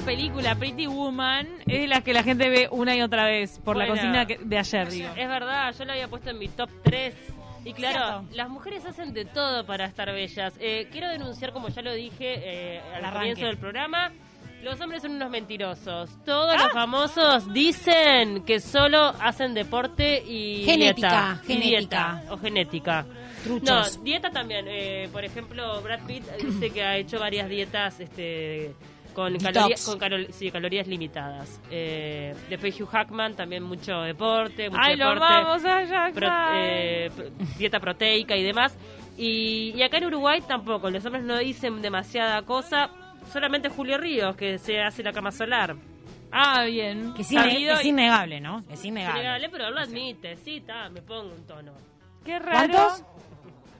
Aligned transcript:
película, 0.00 0.54
Pretty 0.54 0.86
Woman, 0.86 1.46
es 1.66 1.88
la 1.88 2.00
que 2.02 2.12
la 2.12 2.22
gente 2.22 2.48
ve 2.48 2.68
una 2.70 2.96
y 2.96 3.02
otra 3.02 3.24
vez 3.26 3.60
por 3.64 3.76
la 3.76 3.86
cocina 3.86 4.26
que- 4.26 4.38
de 4.38 4.58
ayer, 4.58 4.88
digo. 4.90 5.08
Es 5.16 5.28
verdad, 5.28 5.74
yo 5.78 5.84
lo 5.84 5.92
había 5.92 6.08
puesto 6.08 6.30
en 6.30 6.38
mi 6.38 6.48
top 6.48 6.70
3. 6.82 7.14
Y 7.64 7.74
claro, 7.74 7.98
Cierto. 8.20 8.36
las 8.36 8.48
mujeres 8.48 8.86
hacen 8.86 9.12
de 9.12 9.26
todo 9.26 9.66
para 9.66 9.84
estar 9.84 10.10
bellas. 10.12 10.54
Eh, 10.60 10.88
quiero 10.90 11.08
denunciar, 11.10 11.52
como 11.52 11.68
ya 11.68 11.82
lo 11.82 11.92
dije 11.92 12.34
eh, 12.42 12.80
al 12.94 13.04
Arranque. 13.04 13.18
comienzo 13.18 13.44
del 13.46 13.58
programa, 13.58 14.12
los 14.62 14.80
hombres 14.80 15.02
son 15.02 15.12
unos 15.12 15.28
mentirosos. 15.30 16.08
Todos 16.24 16.56
los 16.58 16.72
famosos 16.72 17.52
dicen 17.52 18.44
que 18.44 18.60
solo 18.60 19.14
hacen 19.20 19.52
deporte 19.52 20.22
y 20.26 20.62
Genética, 20.64 21.08
dieta. 21.08 21.40
Y 21.42 21.46
genética. 21.46 22.12
dieta, 22.20 22.32
o 22.32 22.38
genética. 22.38 23.06
Truchos. 23.44 23.96
No, 23.98 24.04
dieta 24.04 24.30
también. 24.30 24.64
Eh, 24.68 25.08
por 25.12 25.24
ejemplo, 25.24 25.80
Brad 25.82 26.00
Pitt 26.06 26.24
dice 26.42 26.70
que 26.70 26.82
ha 26.82 26.96
hecho 26.96 27.18
varias 27.18 27.48
dietas 27.50 28.00
este, 28.00 28.74
con, 29.14 29.36
calorías, 29.38 29.84
con 29.86 29.98
calo- 29.98 30.26
sí, 30.32 30.50
calorías 30.50 30.86
limitadas. 30.86 31.60
Eh, 31.70 32.34
después 32.48 32.80
Hugh 32.80 32.88
Hackman, 32.88 33.34
también 33.36 33.62
mucho 33.62 34.00
deporte, 34.02 34.70
mucho 34.70 34.80
Ay, 34.82 34.96
lo 34.96 35.10
deporte. 35.10 35.34
vamos 35.34 35.64
a 35.64 35.84
Jackson. 35.84 36.14
pro- 36.14 36.28
eh, 36.54 37.10
dieta 37.58 37.80
proteica 37.80 38.36
y 38.36 38.42
demás. 38.42 38.76
Y, 39.16 39.72
y 39.76 39.82
acá 39.82 39.98
en 39.98 40.06
Uruguay 40.06 40.40
tampoco, 40.46 40.88
los 40.90 41.04
hombres 41.04 41.24
no 41.24 41.36
dicen 41.38 41.82
demasiada 41.82 42.42
cosa. 42.42 42.90
Solamente 43.32 43.68
Julio 43.68 43.98
Ríos, 43.98 44.34
que 44.34 44.58
se 44.58 44.80
hace 44.80 45.02
la 45.02 45.12
cama 45.12 45.30
solar. 45.30 45.76
Ah, 46.32 46.64
bien. 46.64 47.12
Que 47.14 47.22
es, 47.22 47.30
es 47.32 47.84
innegable, 47.84 48.40
¿no? 48.40 48.64
Es 48.70 48.84
innegable. 48.84 49.20
Innegable, 49.20 49.48
pero 49.50 49.66
él 49.68 49.74
lo 49.74 49.80
admite. 49.80 50.36
Sí, 50.38 50.56
está, 50.58 50.88
me 50.88 51.02
pongo 51.02 51.32
un 51.34 51.46
tono. 51.46 51.72
Qué 52.24 52.38
raro. 52.38 52.72
¿Cuántos? 52.72 53.04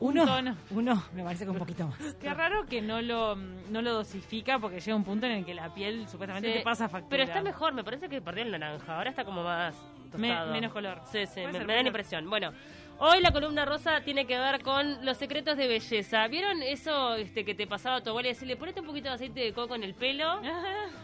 Uno. 0.01 0.27
tono. 0.27 0.57
Uno, 0.71 1.03
me 1.15 1.23
parece 1.23 1.45
que 1.45 1.51
un 1.51 1.59
poquito 1.59 1.87
más. 1.87 2.15
Qué 2.21 2.33
raro 2.33 2.65
que 2.67 2.81
no 2.81 3.01
lo, 3.03 3.37
no 3.37 3.83
lo 3.83 3.93
dosifica 3.93 4.59
porque 4.59 4.81
llega 4.81 4.97
un 4.97 5.05
punto 5.05 5.27
en 5.27 5.33
el 5.33 5.45
que 5.45 5.55
la 5.55 5.73
piel 5.75 6.09
supuestamente 6.09 6.51
Sí, 6.53 6.59
te 6.59 6.65
pasa 6.65 6.89
factura. 6.89 7.11
Pero 7.11 7.23
está 7.25 7.43
mejor, 7.43 7.75
me 7.75 7.85
parece 7.85 8.09
que 8.09 8.21
perdió 8.23 8.43
el 8.45 8.51
naranja. 8.51 8.97
Ahora 8.97 9.11
está 9.11 9.25
como 9.25 9.43
más 9.45 9.75
Me- 10.17 10.29
tostado. 10.29 10.53
menos 10.53 10.73
color. 10.73 11.01
Sí, 11.13 11.27
sí, 11.27 11.41
me, 11.47 11.53
da 11.53 11.65
la 11.65 11.87
impresión. 11.87 12.29
Bueno, 12.31 12.53
hoy 12.99 13.21
la 13.21 13.31
columna 13.31 13.67
rosa 13.67 14.01
tiene 14.01 14.27
que 14.27 14.39
ver 14.39 14.63
con 14.63 15.05
los 15.05 15.19
secretos 15.19 15.59
de 15.59 15.69
belleza. 15.69 16.27
¿Vieron 16.29 16.63
eso 16.63 17.15
este, 17.17 17.45
que 17.45 17.55
te 17.55 17.67
pasaba 17.67 18.01
tu 18.01 18.09
abuela 18.09 18.29
y 18.31 18.33
decirle, 18.33 18.57
ponete 18.57 18.81
un 18.81 18.87
poquito 18.87 19.09
de 19.11 19.15
aceite 19.17 19.41
de 19.41 19.53
coco 19.53 19.75
en 19.75 19.83
el 19.85 19.95
pelo? 19.95 20.41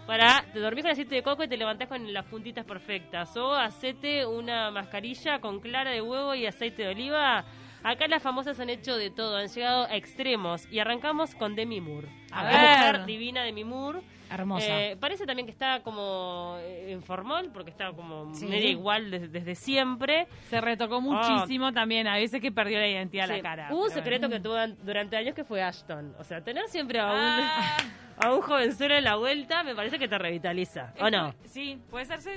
Para, 0.07 0.43
te 0.55 0.59
dormís 0.59 0.85
con 0.85 0.93
aceite 0.93 1.17
de 1.17 1.23
coco 1.23 1.45
y 1.45 1.49
te 1.49 1.57
levantás 1.59 1.89
con 1.89 2.13
las 2.15 2.25
puntitas 2.25 2.65
perfectas. 2.65 3.37
O 3.37 3.55
hacete 3.55 4.25
una 4.25 4.71
mascarilla 4.71 5.39
con 5.41 5.61
clara 5.61 5.91
de 5.91 6.01
huevo 6.01 6.35
y 6.35 6.47
aceite 6.47 6.83
de 6.85 6.89
oliva. 6.89 7.45
Acá 7.83 8.09
las 8.09 8.23
famosas 8.23 8.59
han 8.61 8.71
hecho 8.71 8.97
de 8.97 9.11
todo, 9.11 9.37
han 9.37 9.49
llegado 9.49 9.85
a 9.85 9.95
extremos. 9.97 10.67
Y 10.73 10.79
arrancamos 10.81 11.35
con 11.35 11.55
Demi 11.55 11.81
Moore. 11.81 12.09
A 12.33 12.43
La 12.45 12.51
ver. 12.51 12.61
mujer 12.99 13.07
divina 13.07 13.43
Demi 13.45 13.65
Moore. 13.65 14.01
Hermosa. 14.29 14.67
Eh, 14.67 14.97
parece 14.99 15.25
también 15.25 15.47
que 15.47 15.53
está 15.53 15.83
como 15.85 16.57
eh, 16.61 16.91
en 16.91 17.01
formol, 17.05 17.51
porque 17.53 17.71
está 17.71 17.93
como 17.93 18.35
Sí. 18.35 18.47
media 18.47 18.71
igual 18.71 19.09
desde, 19.09 19.29
desde 19.29 19.55
siempre. 19.55 20.27
Se 20.51 20.61
retocó 20.61 21.01
muchísimo 21.01 21.73
también. 21.73 22.09
A 22.09 22.17
veces 22.17 22.41
que 22.41 22.51
perdió 22.51 22.81
la 22.81 22.89
identidad 22.89 23.27
Sí. 23.29 23.35
la 23.37 23.41
cara. 23.43 23.69
Hubo 23.73 23.85
un 23.85 23.91
secreto 23.91 24.29
que 24.29 24.41
tuvo 24.41 24.57
an- 24.57 24.77
durante 24.83 25.17
años 25.17 25.35
que 25.37 25.45
fue 25.45 25.63
Ashton. 25.63 26.17
O 26.19 26.25
sea, 26.25 26.43
tener 26.43 26.67
siempre 26.69 26.99
a 26.99 27.07
un, 27.07 27.13
Ah. 27.17 27.77
a 28.19 28.35
un 28.35 28.41
jovenzuelo 28.43 28.97
en 28.97 29.05
la 29.05 29.15
vuelta 29.15 29.63
me 29.63 29.77
parece 29.77 29.97
que 29.97 30.09
te 30.09 30.19
revitaliza. 30.19 30.93
¿O 31.01 31.09
no? 31.09 31.33
Sí, 31.45 31.79
puede 31.89 32.07
ser, 32.07 32.21
sí. 32.21 32.31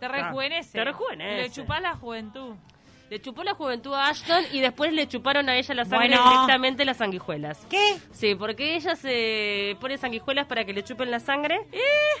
Te 0.00 0.08
rejuvenece. 0.08 0.72
te 0.76 0.84
rejuvenece. 0.84 1.42
Le 1.42 1.50
chupás 1.50 1.80
la 1.80 1.94
juventud. 1.94 2.56
Le 3.08 3.20
chupó 3.20 3.44
la 3.44 3.54
juventud 3.54 3.94
a 3.94 4.08
Ashton 4.08 4.44
y 4.52 4.60
después 4.60 4.92
le 4.92 5.06
chuparon 5.06 5.48
a 5.48 5.56
ella 5.56 5.74
la 5.74 5.84
sangre 5.84 6.08
Bueno. 6.16 6.28
directamente 6.30 6.84
las 6.84 6.96
sanguijuelas. 6.96 7.58
¿Qué? 7.70 7.96
Sí, 8.12 8.34
porque 8.34 8.74
ella 8.74 8.96
se 8.96 9.76
pone 9.80 9.96
sanguijuelas 9.96 10.46
para 10.46 10.64
que 10.64 10.72
le 10.72 10.82
chupen 10.82 11.10
la 11.12 11.20
sangre. 11.20 11.60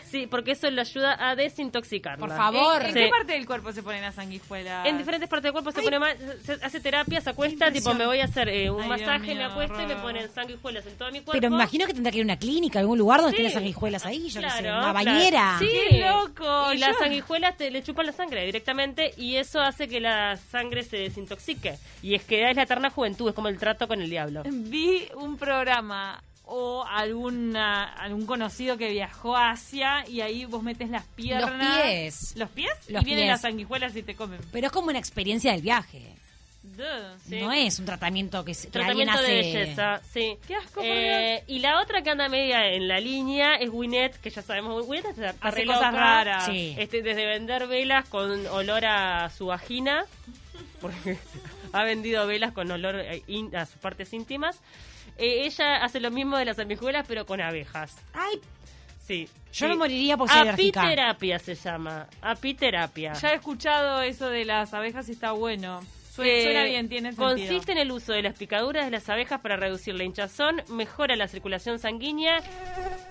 Sí, 0.04 0.28
porque 0.28 0.52
eso 0.52 0.70
le 0.70 0.80
ayuda 0.80 1.16
a 1.18 1.34
desintoxicarla. 1.34 2.24
Por 2.24 2.36
favor. 2.36 2.82
¿En 2.82 2.92
Sí. 2.92 3.00
qué 3.00 3.08
parte 3.08 3.32
del 3.32 3.46
cuerpo 3.46 3.72
se 3.72 3.82
pone 3.82 4.00
la 4.00 4.12
sanguijuela? 4.12 4.86
En 4.86 4.96
diferentes 4.98 5.28
partes 5.28 5.44
del 5.44 5.52
cuerpo 5.52 5.72
se 5.72 5.82
pone 5.82 5.98
se 6.44 6.52
hace 6.64 6.80
terapia, 6.80 7.20
se 7.20 7.30
acuesta, 7.30 7.72
tipo 7.72 7.92
me 7.94 8.06
voy 8.06 8.20
a 8.20 8.24
hacer 8.24 8.48
eh, 8.48 8.70
un 8.70 8.82
Ay, 8.82 8.88
masaje, 8.88 9.24
Dios 9.24 9.28
me 9.28 9.42
mío, 9.42 9.46
acuesto 9.50 9.82
y 9.82 9.86
me 9.86 9.96
ponen 9.96 10.30
sanguijuelas 10.32 10.86
en 10.86 10.96
todo 10.96 11.08
mi 11.10 11.18
cuerpo. 11.20 11.32
Pero 11.32 11.50
me 11.50 11.56
imagino 11.56 11.86
que 11.86 11.94
tendrá 11.94 12.12
que 12.12 12.18
ir 12.18 12.22
a 12.22 12.26
una 12.26 12.38
clínica, 12.38 12.78
algún 12.78 12.98
lugar 12.98 13.20
donde 13.22 13.32
Sí. 13.36 13.42
estén 13.42 13.44
las 13.46 13.54
sanguijuelas 13.54 14.06
ahí, 14.06 14.28
yo 14.28 14.40
qué 14.40 14.50
sé, 14.50 14.58
Claro, 14.60 14.78
una 14.86 14.92
claro. 14.92 15.10
bañera. 15.10 15.56
Sí. 15.58 15.68
¡Qué 15.90 15.98
loco! 15.98 16.72
Y 16.72 16.78
Yo- 16.78 16.86
las 16.86 16.96
sanguijuelas 16.98 17.56
te 17.56 17.70
le 17.72 17.82
chupan 17.82 18.06
la 18.06 18.12
sangre 18.12 18.44
directamente 18.46 19.12
y 19.16 19.36
eso 19.36 19.60
hace 19.60 19.88
que 19.88 20.00
la 20.00 20.36
sangre 20.36 20.75
se 20.84 20.96
desintoxique. 20.98 21.78
Y 22.02 22.14
es 22.14 22.22
que 22.24 22.48
es 22.50 22.56
la 22.56 22.62
eterna 22.62 22.90
juventud, 22.90 23.28
es 23.28 23.34
como 23.34 23.48
el 23.48 23.58
trato 23.58 23.86
con 23.88 24.00
el 24.00 24.10
diablo. 24.10 24.42
Vi 24.44 25.08
un 25.16 25.36
programa 25.36 26.22
o 26.48 26.84
alguna 26.86 27.84
algún 27.94 28.24
conocido 28.24 28.76
que 28.76 28.90
viajó 28.90 29.36
a 29.36 29.50
Asia 29.50 30.04
y 30.08 30.20
ahí 30.20 30.44
vos 30.44 30.62
metes 30.62 30.88
las 30.90 31.04
piernas. 31.04 31.50
pies. 31.82 32.34
¿Los 32.36 32.50
pies? 32.50 32.70
Los 32.88 33.02
y 33.02 33.04
vienen 33.04 33.24
pies. 33.24 33.32
las 33.32 33.40
sanguijuelas 33.40 33.96
y 33.96 34.02
te 34.02 34.14
comen. 34.14 34.40
Pero 34.52 34.66
es 34.68 34.72
como 34.72 34.88
una 34.90 34.98
experiencia 34.98 35.52
del 35.52 35.62
viaje. 35.62 36.14
Duh. 36.62 36.84
Sí. 37.28 37.40
No 37.40 37.52
es 37.52 37.78
un 37.78 37.86
tratamiento 37.86 38.44
que, 38.44 38.52
se- 38.52 38.68
Tratamiento 38.68 39.12
alguien 39.18 39.32
de 39.34 39.40
hace... 39.40 39.58
belleza, 39.58 40.00
sí. 40.12 40.36
Qué 40.46 40.56
asco, 40.56 40.74
por 40.74 40.84
Eh, 40.84 41.42
y 41.46 41.60
la 41.60 41.80
otra 41.80 42.02
que 42.02 42.10
anda 42.10 42.28
media 42.28 42.66
en 42.72 42.86
la 42.88 43.00
línea 43.00 43.54
es 43.54 43.70
Winnet, 43.72 44.20
que 44.20 44.30
ya 44.30 44.42
sabemos, 44.42 44.84
Winnet 44.86 45.06
está 45.18 45.34
Hace 45.40 45.60
re 45.60 45.66
cosas 45.66 45.80
loca. 45.80 45.90
raras. 45.92 46.46
Sí. 46.46 46.74
Este, 46.76 47.02
desde 47.02 47.24
vender 47.24 47.66
velas 47.66 48.08
con 48.08 48.46
olor 48.48 48.84
a 48.84 49.30
su 49.30 49.46
vagina, 49.46 50.04
porque 50.80 51.18
ha 51.72 51.84
vendido 51.84 52.26
velas 52.26 52.52
con 52.52 52.70
olor 52.70 52.96
eh, 52.96 53.22
in- 53.26 53.54
a 53.56 53.66
sus 53.66 53.76
partes 53.76 54.12
íntimas. 54.12 54.60
Eh, 55.18 55.46
ella 55.46 55.76
hace 55.84 56.00
lo 56.00 56.10
mismo 56.10 56.36
de 56.36 56.44
las 56.44 56.56
sanguijuelas, 56.56 57.06
pero 57.08 57.26
con 57.26 57.40
abejas. 57.40 57.96
Ay, 58.14 58.40
Sí. 59.06 59.28
Yo 59.52 59.66
sí. 59.66 59.68
me 59.68 59.76
moriría 59.76 60.16
por 60.16 60.28
ser. 60.28 60.48
Apiterapia 60.48 61.38
se 61.38 61.54
llama. 61.54 62.08
Apiterapia. 62.20 63.12
Ya 63.12 63.30
he 63.30 63.34
escuchado 63.36 64.02
eso 64.02 64.28
de 64.30 64.44
las 64.44 64.74
abejas 64.74 65.08
y 65.08 65.12
está 65.12 65.30
bueno. 65.30 65.80
Suena, 66.12 66.32
Eh, 66.32 66.42
suena 66.42 66.64
bien, 66.64 66.88
tiene 66.88 67.10
sentido. 67.12 67.28
Consiste 67.30 67.70
en 67.72 67.78
el 67.78 67.92
uso 67.92 68.12
de 68.12 68.22
las 68.22 68.34
picaduras 68.36 68.84
de 68.84 68.90
las 68.90 69.08
abejas 69.08 69.40
para 69.42 69.56
reducir 69.56 69.94
la 69.94 70.02
hinchazón, 70.02 70.60
mejora 70.70 71.14
la 71.14 71.28
circulación 71.28 71.78
sanguínea 71.78 72.38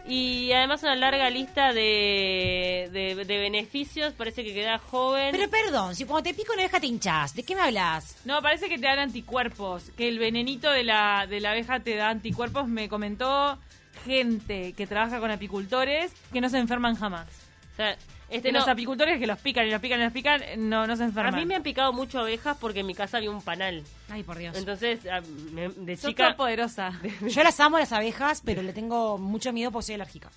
y 0.07 0.51
además 0.51 0.83
una 0.83 0.95
larga 0.95 1.29
lista 1.29 1.73
de, 1.73 2.89
de, 2.91 3.15
de 3.25 3.37
beneficios. 3.39 4.13
Parece 4.13 4.43
que 4.43 4.53
queda 4.53 4.77
joven. 4.77 5.29
Pero 5.31 5.49
perdón, 5.49 5.95
si 5.95 6.05
cuando 6.05 6.29
te 6.29 6.33
pico 6.33 6.53
una 6.53 6.63
abeja 6.63 6.79
te 6.79 6.87
hinchas, 6.87 7.35
¿de 7.35 7.43
qué 7.43 7.55
me 7.55 7.61
hablas? 7.61 8.17
No, 8.25 8.41
parece 8.41 8.69
que 8.69 8.77
te 8.77 8.85
dan 8.85 8.99
anticuerpos, 8.99 9.91
que 9.97 10.07
el 10.07 10.19
venenito 10.19 10.69
de 10.71 10.83
la, 10.83 11.25
de 11.27 11.39
la 11.39 11.51
abeja 11.51 11.79
te 11.79 11.95
da 11.95 12.09
anticuerpos. 12.09 12.67
Me 12.67 12.87
comentó 12.89 13.57
gente 14.03 14.73
que 14.73 14.87
trabaja 14.87 15.19
con 15.19 15.31
apicultores 15.31 16.11
que 16.31 16.41
no 16.41 16.49
se 16.49 16.57
enferman 16.59 16.95
jamás. 16.95 17.27
O 17.75 17.77
sea, 17.77 17.97
este 18.29 18.51
no- 18.51 18.59
los 18.59 18.67
apicultores 18.67 19.19
que 19.19 19.27
los 19.27 19.37
pican 19.39 19.67
y 19.67 19.71
los 19.71 19.81
pican 19.81 19.99
y 19.99 20.03
los 20.03 20.13
pican, 20.13 20.41
no, 20.69 20.87
no 20.87 20.95
se 20.95 21.03
a 21.03 21.05
enferman. 21.07 21.35
mí 21.35 21.45
me 21.45 21.55
han 21.55 21.63
picado 21.63 21.91
mucho 21.93 22.19
abejas 22.19 22.57
porque 22.59 22.79
en 22.79 22.85
mi 22.87 22.95
casa 22.95 23.17
había 23.17 23.29
un 23.31 23.41
panal. 23.41 23.83
Ay, 24.09 24.23
por 24.23 24.37
Dios. 24.37 24.55
Entonces, 24.57 25.05
a- 25.07 25.21
de 25.21 25.97
Sos 25.97 26.09
chica... 26.09 26.35
poderosa. 26.37 26.93
Yo 27.27 27.43
las 27.43 27.59
amo 27.59 27.77
a 27.77 27.81
las 27.81 27.91
abejas, 27.91 28.41
pero 28.45 28.61
le 28.61 28.71
tengo 28.73 29.17
mucho 29.17 29.51
miedo 29.53 29.71
porque 29.71 29.87
soy 29.87 29.95
alérgica. 29.95 30.29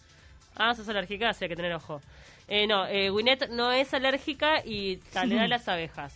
Ah, 0.56 0.74
sos 0.74 0.88
alérgica, 0.88 1.30
así 1.30 1.44
hay 1.44 1.48
que 1.48 1.56
tener 1.56 1.72
ojo. 1.74 2.02
Eh, 2.48 2.66
no, 2.66 2.86
eh, 2.86 3.10
Winnet 3.10 3.50
no 3.50 3.70
es 3.70 3.94
alérgica 3.94 4.62
y 4.64 4.96
tal, 5.12 5.28
le 5.28 5.36
da 5.36 5.46
las 5.48 5.68
abejas. 5.68 6.12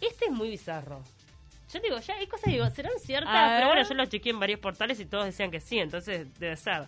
Este 0.00 0.24
es 0.26 0.30
muy 0.30 0.48
bizarro. 0.48 1.02
Yo 1.72 1.80
digo, 1.80 1.98
ya 1.98 2.14
hay 2.14 2.26
cosas, 2.26 2.52
digo, 2.52 2.70
¿serán 2.70 2.92
ciertas? 3.02 3.34
A 3.34 3.56
Pero 3.56 3.66
ver. 3.66 3.74
bueno, 3.76 3.88
yo 3.88 3.94
lo 3.94 4.06
chequeé 4.06 4.30
en 4.32 4.40
varios 4.40 4.60
portales 4.60 4.98
y 5.00 5.06
todos 5.06 5.24
decían 5.26 5.50
que 5.50 5.60
sí, 5.60 5.78
entonces 5.78 6.26
debe 6.38 6.56
ser. 6.56 6.86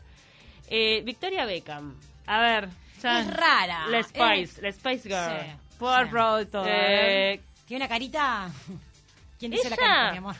Eh, 0.68 1.02
Victoria 1.04 1.44
Beckham, 1.44 1.94
A 2.26 2.40
ver, 2.40 2.68
Es 3.08 3.26
rara. 3.34 3.86
la 3.88 3.98
Es- 3.98 4.06
Spice, 4.08 4.62
la 4.62 4.72
Spice 4.72 5.08
Girl. 5.08 5.40
Sí. 5.40 5.76
Por 5.78 6.04
Sí. 6.06 6.10
road 6.12 6.46
todo. 6.48 6.64
Eh, 6.66 7.40
Tiene 7.66 7.84
una 7.84 7.88
carita... 7.88 8.50
¿Quién 9.38 9.50
dice 9.50 9.68
la 9.68 9.76
carita, 9.76 10.12
mi 10.12 10.18
amor? 10.18 10.36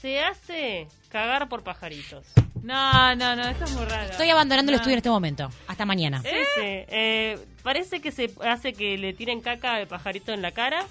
se 0.00 0.18
hace 0.20 0.88
cagar 1.10 1.48
por 1.48 1.62
pajaritos. 1.62 2.26
No, 2.62 3.14
no, 3.14 3.36
no, 3.36 3.42
esto 3.48 3.64
es 3.64 3.70
muy 3.72 3.84
raro. 3.84 4.10
Estoy 4.10 4.30
abandonando 4.30 4.70
el 4.72 4.76
No. 4.76 4.80
estudio 4.80 4.94
en 4.94 4.98
este 4.98 5.10
momento. 5.10 5.48
Hasta 5.68 5.84
mañana. 5.84 6.20
Sí, 6.22 6.28
sí. 6.28 6.60
Eh, 6.60 7.38
parece 7.62 8.00
que 8.00 8.10
se 8.10 8.32
hace 8.44 8.72
que 8.72 8.98
le 8.98 9.12
tiren 9.12 9.40
caca 9.40 9.76
de 9.76 9.86
pajarito 9.86 10.32
en 10.32 10.42
la 10.42 10.50
cara. 10.52 10.84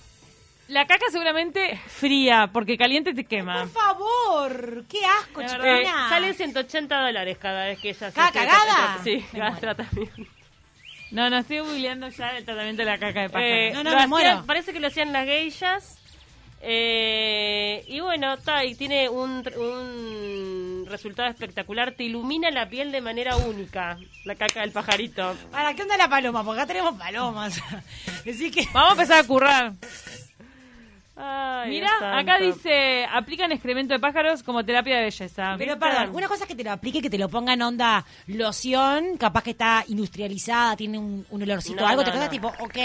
La 0.70 0.88
caca 0.88 1.06
seguramente 1.12 1.78
fría, 1.88 2.50
porque 2.54 2.78
caliente 2.78 3.14
te 3.14 3.26
quema. 3.26 3.60
Por 3.64 3.70
favor, 3.72 4.86
qué 4.88 5.00
asco, 5.06 5.42
verdad. 5.42 5.82
Eh, 5.82 5.86
salen 6.10 6.34
180 6.34 7.02
dólares 7.02 7.38
cada 7.38 7.66
vez 7.66 7.80
que 7.80 7.90
ella 7.90 8.10
se 8.10 8.16
¿Cada 8.16 8.28
el 8.30 8.34
cagada? 8.34 9.04
Sí, 9.04 9.26
muero. 9.34 9.58
tratamiento. 9.60 10.31
No, 11.12 11.30
no, 11.30 11.38
estoy 11.40 11.60
googleando 11.60 12.08
ya 12.10 12.38
el 12.38 12.46
tratamiento 12.46 12.82
de 12.82 12.86
la 12.86 12.98
caca 12.98 13.22
de 13.22 13.30
pájaro. 13.30 13.46
Eh, 13.54 13.72
No, 13.74 13.84
no, 13.84 13.90
me 13.92 13.96
hacían- 13.98 14.10
muero. 14.10 14.44
Parece 14.46 14.74
que 14.74 14.80
lo 14.80 14.88
hacían 14.88 15.12
las 15.14 15.26
geishas. 15.26 15.98
Eh, 16.64 17.84
y 17.88 18.00
bueno, 18.02 18.34
está, 18.36 18.64
y 18.64 18.76
tiene 18.76 19.10
un, 19.10 19.44
un 19.58 20.86
resultado 20.88 21.28
espectacular. 21.30 21.94
Te 21.94 22.04
ilumina 22.04 22.52
la 22.52 22.70
piel 22.70 22.92
de 22.92 23.02
manera 23.02 23.36
única, 23.36 23.98
la 24.26 24.36
caca 24.36 24.62
del 24.62 24.72
pajarito. 24.72 25.36
Para, 25.52 25.74
¿qué 25.74 25.82
onda 25.82 25.98
la 25.98 26.08
paloma? 26.08 26.44
Porque 26.44 26.62
acá 26.62 26.68
tenemos 26.68 26.96
palomas. 26.98 27.60
Que... 28.24 28.68
Vamos 28.72 28.90
a 28.90 28.92
empezar 28.94 29.20
a 29.20 29.28
currar. 29.28 29.74
Ay, 31.16 31.70
Mira, 31.72 31.90
acá 32.18 32.38
dice, 32.40 33.06
aplican 33.12 33.52
excremento 33.52 33.94
de 33.94 34.00
pájaros 34.00 34.44
como 34.44 34.64
terapia 34.64 34.96
de 34.98 35.04
belleza. 35.04 35.56
Pero 35.58 35.76
¿Viste? 35.76 35.88
perdón, 35.90 36.16
una 36.16 36.28
cosa 36.28 36.46
es 36.46 36.48
que 36.48 36.56
te 36.56 36.64
lo 36.64 36.72
aplique, 36.72 37.02
que 37.02 37.10
te 37.10 37.18
lo 37.18 37.28
ponga 37.30 37.54
en 37.54 37.62
onda 37.62 38.06
loción, 38.28 39.18
capaz 39.18 39.44
que 39.44 39.52
está 39.52 39.84
industrializada, 39.88 40.76
tiene 40.78 40.98
un, 40.98 41.26
un 41.30 41.44
olorcito 41.44 41.82
No, 41.82 41.88
algo, 41.88 42.04
no, 42.04 42.12
te 42.12 42.18
no. 42.18 42.30
tipo, 42.30 42.48
ok. 42.48 42.78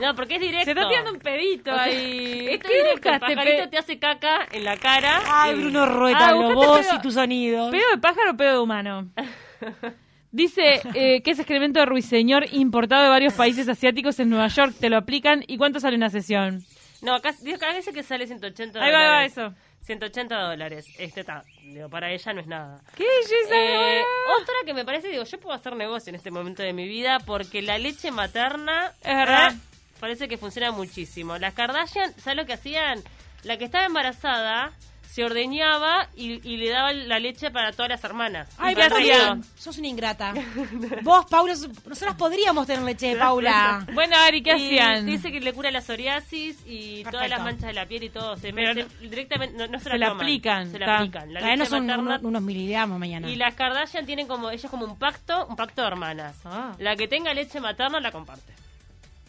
No, 0.00 0.14
porque 0.14 0.34
es 0.34 0.40
directo. 0.42 0.64
Se 0.66 0.70
está 0.72 0.88
tirando 0.88 1.10
un 1.12 1.18
pedito 1.18 1.70
O 1.72 1.74
sea, 1.74 1.82
ahí. 1.84 2.46
Esto 2.50 2.68
¿Qué 2.68 2.76
es 2.76 2.84
directo. 2.84 3.08
El 3.10 3.20
pajarito 3.20 3.62
pe- 3.62 3.68
te 3.68 3.78
hace 3.78 3.98
caca 3.98 4.46
en 4.52 4.64
la 4.64 4.76
cara. 4.76 5.20
Ay, 5.26 5.52
y- 5.56 5.60
Bruno 5.60 5.86
Rueta, 5.86 6.28
Ah, 6.28 6.34
vos 6.34 6.54
pedo- 6.86 6.96
y 6.96 7.00
tus 7.02 7.14
sonidos. 7.14 7.70
¿Pedo 7.70 7.90
de 7.94 7.98
pájaro 7.98 8.32
o 8.32 8.36
pedo 8.36 8.52
de 8.52 8.58
humano? 8.58 9.08
Dice 10.32 10.80
eh, 10.94 11.22
que 11.22 11.30
es 11.32 11.38
excremento 11.40 11.80
de 11.80 11.86
ruiseñor 11.86 12.44
importado 12.52 13.02
de 13.02 13.08
varios 13.08 13.32
países 13.32 13.68
asiáticos 13.68 14.20
en 14.20 14.28
Nueva 14.30 14.46
York. 14.48 14.74
Te 14.78 14.88
lo 14.90 14.98
aplican. 14.98 15.42
¿Y 15.48 15.56
cuánto 15.56 15.80
sale 15.80 15.96
una 15.96 16.10
sesión? 16.10 16.62
No, 17.02 17.14
acá, 17.14 17.32
dice 17.42 17.92
que 17.92 18.02
sale 18.02 18.26
180 18.26 18.78
Ahí 18.82 18.92
va, 18.92 18.98
ahí 18.98 19.04
va 19.04 19.08
dólares. 19.10 19.32
eso. 19.32 19.54
180 19.82 20.36
dólares. 20.38 20.86
Este 20.98 21.20
está. 21.20 21.42
Digo, 21.62 21.88
para 21.88 22.10
ella 22.12 22.32
no 22.34 22.40
es 22.40 22.46
nada. 22.46 22.80
¿Qué 22.96 23.04
belleza? 23.04 23.54
Eh, 23.56 24.04
otra 24.40 24.54
que 24.66 24.74
me 24.74 24.84
parece, 24.84 25.08
digo, 25.08 25.24
yo 25.24 25.40
puedo 25.40 25.54
hacer 25.56 25.74
negocio 25.74 26.10
en 26.10 26.16
este 26.16 26.30
momento 26.30 26.62
de 26.62 26.72
mi 26.74 26.86
vida 26.86 27.18
porque 27.20 27.62
la 27.62 27.78
leche 27.78 28.10
materna 28.10 28.92
Es 29.02 29.16
verdad. 29.16 29.52
eh, 29.52 29.56
parece 29.98 30.28
que 30.28 30.36
funciona 30.36 30.70
muchísimo. 30.72 31.38
Las 31.38 31.54
Kardashian, 31.54 32.12
¿sabes 32.20 32.36
lo 32.36 32.44
que 32.46 32.52
hacían? 32.52 33.02
La 33.44 33.56
que 33.56 33.64
estaba 33.64 33.86
embarazada 33.86 34.72
se 35.10 35.24
ordeñaba 35.24 36.08
y, 36.14 36.34
y 36.48 36.56
le 36.56 36.70
daba 36.70 36.92
la 36.92 37.18
leche 37.18 37.50
para 37.50 37.72
todas 37.72 37.88
las 37.88 38.04
hermanas. 38.04 38.48
Ay, 38.58 38.74
pero 38.76 38.88
también, 38.94 39.44
sos 39.56 39.76
una 39.78 39.88
ingrata. 39.88 40.32
Vos, 41.02 41.26
Paula, 41.28 41.54
nosotras 41.54 42.14
podríamos 42.16 42.66
tener 42.66 42.82
leche, 42.82 43.16
Paula. 43.16 43.84
Bueno, 43.92 44.16
Ari, 44.16 44.42
¿qué 44.42 44.50
Y 44.56 44.78
hacían? 44.78 45.06
Dice 45.06 45.32
que 45.32 45.40
le 45.40 45.52
cura 45.52 45.70
la 45.70 45.80
psoriasis 45.80 46.58
y 46.66 47.02
todas 47.04 47.28
las 47.28 47.40
manchas 47.40 47.66
de 47.68 47.72
la 47.72 47.86
piel 47.86 48.04
y 48.04 48.10
todo. 48.10 48.36
Se, 48.36 48.52
Pero 48.52 48.72
se- 48.74 49.08
directamente 49.08 49.56
no, 49.58 49.66
no 49.66 49.78
se, 49.80 49.90
se 49.90 49.98
la 49.98 50.08
toman, 50.10 50.22
aplican, 50.22 50.70
Se 50.70 50.78
la 50.78 50.84
está. 50.86 50.96
aplican. 50.98 51.32
La 51.34 51.40
leche 51.56 51.70
materna- 51.70 51.98
uno- 51.98 52.28
unos 52.28 52.42
miligramos 52.42 52.98
mañana. 52.98 53.28
y 53.28 53.34
las 53.36 53.54
Kardashian 53.54 54.06
tienen 54.06 54.28
como, 54.28 54.50
ellas 54.50 54.70
como 54.70 54.84
un 54.84 54.96
pacto, 54.98 55.46
un 55.46 55.56
pacto 55.56 55.82
de 55.82 55.88
hermanas. 55.88 56.36
Ah. 56.44 56.72
La 56.78 56.94
que 56.96 57.08
tenga 57.08 57.34
leche 57.34 57.60
materna 57.60 57.98
la 58.00 58.12
comparte. 58.12 58.52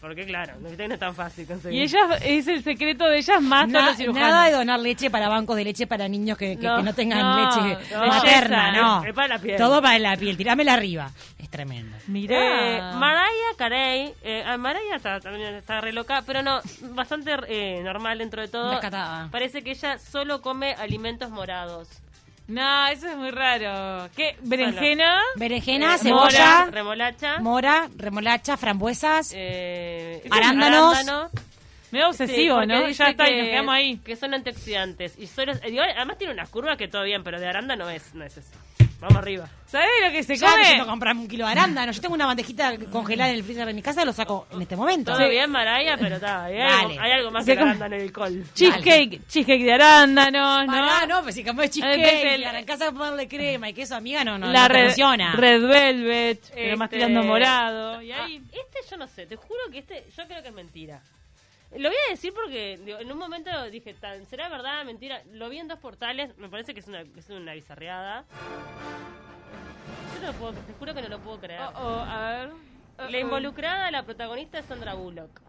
Porque 0.02 0.26
claro, 0.26 0.54
no, 0.60 0.68
es 0.68 0.98
tan 0.98 1.14
fácil 1.14 1.46
conseguir. 1.46 1.78
Y 1.78 1.82
ellas, 1.84 2.20
es 2.24 2.48
el 2.48 2.64
secreto 2.64 3.04
de 3.06 3.18
ellas 3.18 3.40
más 3.40 3.68
todos 3.68 3.72
Na- 3.72 3.86
los 3.86 3.96
cirujanos. 3.96 4.28
nada 4.30 4.46
de 4.46 4.52
donar 4.52 4.80
leche 4.80 5.10
para 5.10 5.28
bancos 5.28 5.54
de 5.56 5.62
leche 5.62 5.86
para 5.86 6.08
niños 6.08 6.36
que, 6.36 6.58
que- 6.58 6.66
No, 6.66 6.78
que 6.78 6.82
no 6.82 6.92
tengan 6.92 7.20
no, 7.20 7.36
leche 7.36 7.78
no. 7.94 8.06
materna, 8.08 8.64
Belleza, 8.72 8.82
no. 8.82 9.04
es 9.04 9.14
para 9.14 9.28
la 9.28 9.38
piel. 9.38 9.56
Todo 9.56 9.80
para 9.80 9.98
la 10.00 10.16
piel, 10.16 10.36
tirámela 10.36 10.74
arriba. 10.74 11.12
Es 11.38 11.48
tremendo. 11.48 11.96
Mirá. 12.08 12.36
Eh, 12.36 12.82
Mariah 12.96 13.56
Carey, 13.56 14.12
eh, 14.24 14.42
ah, 14.44 14.56
Mariah 14.56 14.96
está, 14.96 15.20
también 15.20 15.54
está 15.54 15.80
re 15.80 15.92
loca, 15.92 16.24
pero 16.26 16.42
no, 16.42 16.60
bastante 16.96 17.30
eh, 17.46 17.80
normal 17.84 18.18
dentro 18.18 18.42
de 18.42 18.48
todo. 18.48 18.80
Parece 19.30 19.62
que 19.62 19.70
ella 19.70 19.98
solo 19.98 20.42
come 20.42 20.74
alimentos 20.74 21.30
morados. 21.30 21.88
No, 22.48 22.86
eso 22.88 23.08
es 23.08 23.16
muy 23.16 23.30
raro. 23.30 24.10
¿Qué? 24.16 24.36
¿Berenjena? 24.42 25.20
Berenjena, 25.36 25.94
Eh, 25.94 25.98
cebolla, 25.98 26.64
mora, 26.64 26.70
remolacha, 26.70 27.38
mora, 27.38 27.88
remolacha, 27.96 28.56
frambuesas. 28.56 29.32
eh, 29.34 30.22
Arándanos. 30.30 30.94
arándano. 30.94 31.30
Medio 31.92 32.08
obsesivo, 32.08 32.36
Sí, 32.36 32.48
porque 32.48 32.66
¿no? 32.66 32.88
Ya 32.88 33.08
está, 33.10 33.30
y 33.30 33.36
nos 33.38 33.46
quedamos 33.48 33.74
ahí. 33.74 33.96
Que 33.98 34.16
son 34.16 34.32
antioxidantes. 34.34 35.18
Y 35.18 35.26
solo, 35.26 35.52
eh, 35.52 35.60
digo, 35.70 35.82
además 35.82 36.16
tiene 36.18 36.32
unas 36.32 36.48
curvas 36.48 36.76
que 36.78 36.88
todo 36.88 37.02
bien, 37.04 37.22
pero 37.22 37.38
de 37.38 37.46
arándano 37.46 37.88
es, 37.90 38.14
no 38.14 38.24
es 38.24 38.36
eso. 38.38 38.50
Vamos 39.02 39.16
arriba. 39.18 39.48
¿Sabes 39.66 39.88
lo 40.04 40.12
que 40.12 40.22
se 40.22 40.36
Ya 40.36 40.46
come? 40.50 40.58
necesito 40.62 40.86
comprar 40.86 41.16
un 41.16 41.26
kilo 41.26 41.44
de 41.46 41.52
arándano. 41.52 41.90
Yo 41.92 42.00
tengo 42.00 42.14
una 42.14 42.26
bandejita 42.26 42.76
congelada 42.90 43.30
en 43.30 43.36
el 43.36 43.42
freezer 43.44 43.66
de 43.66 43.72
mi 43.74 43.82
casa, 43.82 44.04
lo 44.04 44.12
saco 44.12 44.46
en 44.52 44.62
este 44.62 44.76
momento. 44.76 45.12
Todo 45.16 45.28
bien, 45.28 45.50
Maraya, 45.50 45.96
pero 45.98 46.16
está, 46.16 46.44
hay, 46.44 46.60
algo, 46.60 47.00
hay 47.00 47.10
algo 47.12 47.30
más 47.30 47.44
que 47.44 47.52
arándano 47.52 47.96
y 47.96 48.00
el 48.00 48.12
col. 48.12 48.44
Cheesecake, 48.54 49.26
cheesecake 49.28 49.64
de 49.64 49.72
arándanos, 49.72 50.66
¿no? 50.66 50.72
Pará, 50.72 51.06
no, 51.06 51.22
pues 51.22 51.34
si 51.34 51.42
cambió 51.42 51.62
de 51.62 51.70
cheesecake, 51.70 52.34
el- 52.34 52.42
en 52.44 52.64
casa 52.64 52.92
ponerle 52.92 53.26
crema 53.26 53.68
y 53.70 53.74
queso, 53.74 53.96
amiga, 53.96 54.22
no, 54.24 54.38
no, 54.38 54.52
la 54.52 54.68
no 54.68 54.74
red, 54.74 54.84
funciona. 54.86 55.32
red 55.32 55.60
velvet, 55.66 56.50
pero 56.54 56.76
más 56.76 56.86
Este- 56.86 56.96
tirando 56.96 57.22
morado. 57.24 58.02
Y 58.02 58.12
Ah, 58.12 58.24
ahí, 58.24 58.36
este 58.52 58.78
yo 58.90 58.96
no 58.98 59.08
sé, 59.08 59.26
te 59.26 59.36
juro 59.36 59.58
que 59.72 59.78
este, 59.78 60.04
yo 60.16 60.26
creo 60.28 60.42
que 60.42 60.48
es 60.48 60.54
mentira. 60.54 61.00
Lo 61.76 61.88
voy 61.88 61.98
a 62.08 62.10
decir 62.10 62.32
porque 62.34 62.78
digo, 62.84 62.98
en 62.98 63.10
un 63.10 63.18
momento 63.18 63.50
dije, 63.70 63.94
tan, 63.94 64.26
¿será 64.26 64.48
verdad, 64.48 64.84
mentira? 64.84 65.22
Lo 65.32 65.48
vi 65.48 65.58
en 65.58 65.68
dos 65.68 65.78
portales, 65.78 66.36
me 66.36 66.48
parece 66.48 66.74
que 66.74 66.80
es 66.80 66.86
una, 66.86 67.04
que 67.04 67.20
es 67.20 67.30
una 67.30 67.54
bizarreada. 67.54 68.24
Yo 70.14 70.20
no 70.20 70.26
lo 70.26 70.32
puedo, 70.34 70.52
te 70.52 70.72
juro 70.74 70.94
que 70.94 71.02
no 71.02 71.08
lo 71.08 71.18
puedo 71.20 71.40
creer. 71.40 71.60
oh, 71.62 71.72
oh, 71.74 72.00
a 72.00 72.30
ver. 72.30 72.50
Oh, 72.98 73.08
La 73.08 73.18
involucrada, 73.18 73.90
la 73.90 74.02
protagonista 74.04 74.58
es 74.58 74.66
Sandra 74.66 74.94
Bullock. 74.94 75.40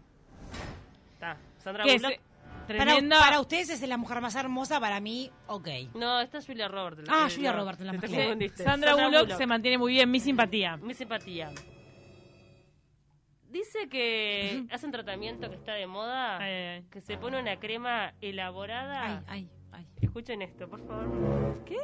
Está, 1.12 1.36
Sandra 1.58 1.84
¿Qué 1.84 1.94
es? 1.96 2.02
Bullock. 2.02 2.20
Para, 2.66 2.78
Tremenda. 2.78 3.20
para 3.20 3.40
ustedes 3.40 3.68
es 3.68 3.86
la 3.86 3.98
mujer 3.98 4.22
más 4.22 4.34
hermosa, 4.36 4.80
para 4.80 4.98
mí, 4.98 5.30
ok. 5.48 5.68
No, 5.94 6.18
esta 6.22 6.38
es 6.38 6.46
Julia 6.46 6.66
Roberts. 6.68 7.02
Ah, 7.10 7.28
Julia 7.30 7.52
Roberts, 7.52 7.80
la 7.82 7.92
más 7.92 8.10
Sí, 8.10 8.16
confundiste. 8.16 8.64
Sandra 8.64 8.94
Bullock, 8.94 9.36
se 9.36 9.46
mantiene 9.46 9.76
muy 9.76 9.92
bien, 9.92 10.10
mi 10.10 10.18
simpatía. 10.18 10.78
Mi 10.78 10.94
simpatía. 10.94 11.50
Dice 13.54 13.88
que 13.88 14.64
hace 14.72 14.84
un 14.84 14.90
tratamiento 14.90 15.48
que 15.48 15.54
está 15.54 15.74
de 15.74 15.86
moda, 15.86 16.38
Ay, 16.38 16.52
ay, 16.52 16.66
ay. 16.78 16.84
que 16.90 17.00
se 17.00 17.16
pone 17.16 17.38
una 17.40 17.60
crema 17.60 18.12
elaborada. 18.20 19.22
Ay, 19.28 19.46
ay, 19.46 19.50
ay. 19.70 19.86
Escuchen 20.02 20.42
esto, 20.42 20.68
por 20.68 20.84
favor. 20.84 21.62
¿Qué? 21.64 21.76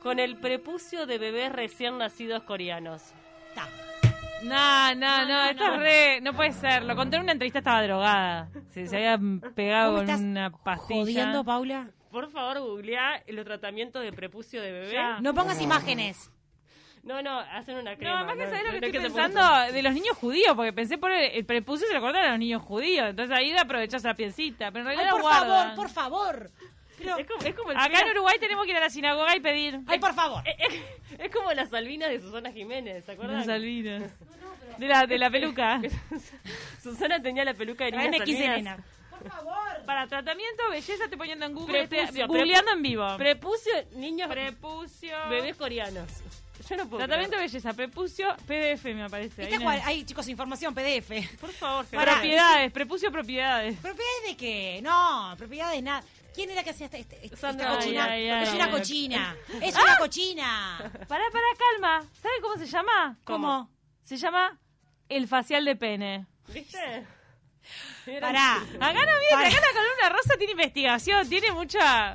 Con 0.00 0.20
el 0.20 0.36
prepucio 0.36 1.06
de 1.06 1.18
bebés 1.18 1.50
recién 1.52 1.98
nacidos 1.98 2.44
coreanos. 2.44 3.02
Ta. 3.56 3.68
No, 4.44 4.94
no, 4.94 5.22
no, 5.22 5.26
no, 5.26 5.44
esto 5.50 5.66
no. 5.66 5.74
es 5.74 5.80
re. 5.80 6.20
No 6.20 6.34
puede 6.34 6.52
ser. 6.52 6.84
Lo 6.84 6.94
conté 6.94 7.16
en 7.16 7.22
una 7.22 7.32
entrevista, 7.32 7.58
estaba 7.58 7.82
drogada. 7.82 8.48
Se, 8.68 8.86
se 8.86 8.96
había 8.96 9.18
pegado 9.56 9.90
¿Vos 9.90 10.02
me 10.02 10.06
con 10.06 10.10
estás 10.14 10.20
una 10.24 10.50
pastilla. 10.52 11.00
jodiendo, 11.00 11.44
Paula? 11.44 11.90
Por 12.12 12.30
favor, 12.30 12.60
googlea 12.60 13.24
los 13.26 13.44
tratamientos 13.44 14.04
de 14.04 14.12
prepucio 14.12 14.62
de 14.62 14.70
bebé. 14.70 14.92
Ya. 14.92 15.18
No 15.20 15.34
pongas 15.34 15.60
imágenes. 15.60 16.30
No, 17.06 17.22
no, 17.22 17.38
hacen 17.38 17.76
una 17.76 17.92
No, 17.92 17.98
crema. 17.98 18.18
además 18.18 18.36
que 18.36 18.44
no, 18.44 18.50
sabés 18.50 18.64
lo 18.66 18.72
no 18.72 18.80
que 18.80 18.86
es 18.88 18.94
estoy 18.94 19.10
pensando 19.22 19.72
de 19.72 19.82
los 19.82 19.94
niños 19.94 20.16
judíos, 20.18 20.54
porque 20.56 20.72
pensé 20.72 20.98
por 20.98 21.12
el, 21.12 21.30
el 21.32 21.44
prepucio 21.46 21.86
se 21.86 21.94
lo 21.94 22.00
cortan 22.00 22.24
a 22.24 22.30
los 22.30 22.38
niños 22.38 22.62
judíos. 22.62 23.08
Entonces 23.10 23.34
ahí 23.36 23.52
aprovechás 23.56 24.02
la 24.04 24.14
pielcita, 24.14 24.70
pero 24.72 24.82
en 24.84 24.88
Ay, 24.90 24.96
realidad 24.96 25.12
por 25.12 25.20
lo 25.20 25.26
guardan. 25.28 25.48
favor, 25.48 25.74
por 25.76 25.88
favor. 25.88 26.50
Pero, 26.98 27.18
Es 27.18 27.26
como, 27.26 27.42
es 27.42 27.54
como 27.54 27.70
el 27.72 27.76
Acá 27.76 28.00
en 28.00 28.10
Uruguay 28.10 28.36
tenemos 28.40 28.64
que 28.64 28.70
ir 28.70 28.76
a 28.78 28.80
la 28.80 28.90
sinagoga 28.90 29.36
y 29.36 29.40
pedir. 29.40 29.80
ay, 29.86 29.98
por 30.00 30.14
favor. 30.14 30.42
es 31.18 31.30
como 31.30 31.52
las 31.52 31.68
Salvinas 31.70 32.08
de 32.08 32.20
Susana 32.20 32.50
Jiménez, 32.50 33.04
¿se 33.04 33.12
acuerdan? 33.12 33.36
Las 33.36 33.46
Salvinas. 33.46 34.02
De 34.78 34.88
la, 34.88 35.06
de 35.06 35.18
la 35.18 35.30
peluca. 35.30 35.80
Susana 36.82 37.20
tenía 37.22 37.44
la 37.44 37.54
peluca 37.54 37.84
de 37.84 37.92
niña 37.92 38.02
Traeme 38.10 38.16
X 38.18 38.34
Salvinas. 38.34 38.54
Elena. 38.56 38.84
Por 39.10 39.30
favor. 39.30 39.84
Para 39.86 40.06
tratamiento, 40.06 40.62
belleza, 40.70 41.08
te 41.08 41.16
poniendo 41.16 41.46
en 41.46 41.54
Google. 41.54 41.86
Prepucio, 41.86 42.02
estoy 42.24 42.26
googleando 42.26 42.72
en 42.72 42.82
vivo. 42.82 43.16
Prepucio, 43.16 43.72
niños, 43.92 44.28
Prepucio. 44.28 45.16
bebés 45.30 45.56
coreanos. 45.56 46.08
Yo 46.68 46.76
no 46.76 46.88
puedo. 46.88 46.98
Tratamiento 46.98 47.36
de 47.36 47.44
creer. 47.44 47.50
belleza, 47.52 47.72
prepucio, 47.74 48.36
PDF 48.46 48.84
me 48.86 49.04
aparece. 49.04 49.48
Hay, 49.84 50.04
chicos, 50.04 50.26
información 50.28 50.74
PDF. 50.74 51.10
Por 51.40 51.50
favor. 51.52 51.86
Gerardo. 51.88 52.12
Propiedades, 52.12 52.72
prepucio, 52.72 53.12
propiedades. 53.12 53.76
¿Propiedades 53.78 54.22
de 54.28 54.36
qué? 54.36 54.80
No, 54.82 55.34
propiedades 55.38 55.82
nada. 55.82 56.02
¿Quién 56.34 56.50
era 56.50 56.62
que 56.62 56.70
hacía 56.70 56.86
esta, 56.86 56.98
esta- 56.98 57.16
esta 57.16 57.36
Sandra, 57.36 57.76
cochina? 57.76 58.04
ay, 58.04 58.28
ay, 58.28 58.44
es 58.44 58.52
una 58.54 58.70
cochina. 58.70 59.36
Es 59.62 59.74
una 59.74 59.96
cochina. 59.96 60.78
Pará, 61.08 61.24
pará, 61.32 61.46
calma. 61.58 62.04
¿Sabe 62.20 62.34
cómo 62.42 62.56
se 62.56 62.66
llama? 62.66 63.16
¿Cómo? 63.24 63.70
Se 64.02 64.16
llama 64.18 64.58
el 65.08 65.26
facial 65.28 65.64
de 65.64 65.76
pene. 65.76 66.26
¿Viste? 66.48 67.06
Pará. 68.20 68.56
Acá 68.56 68.92
no 68.92 69.18
viene, 69.18 69.46
acá 69.46 69.60
la 69.60 69.72
columna 69.72 70.08
rosa 70.10 70.34
tiene 70.38 70.52
investigación, 70.52 71.28
tiene 71.28 71.50
mucha... 71.52 72.14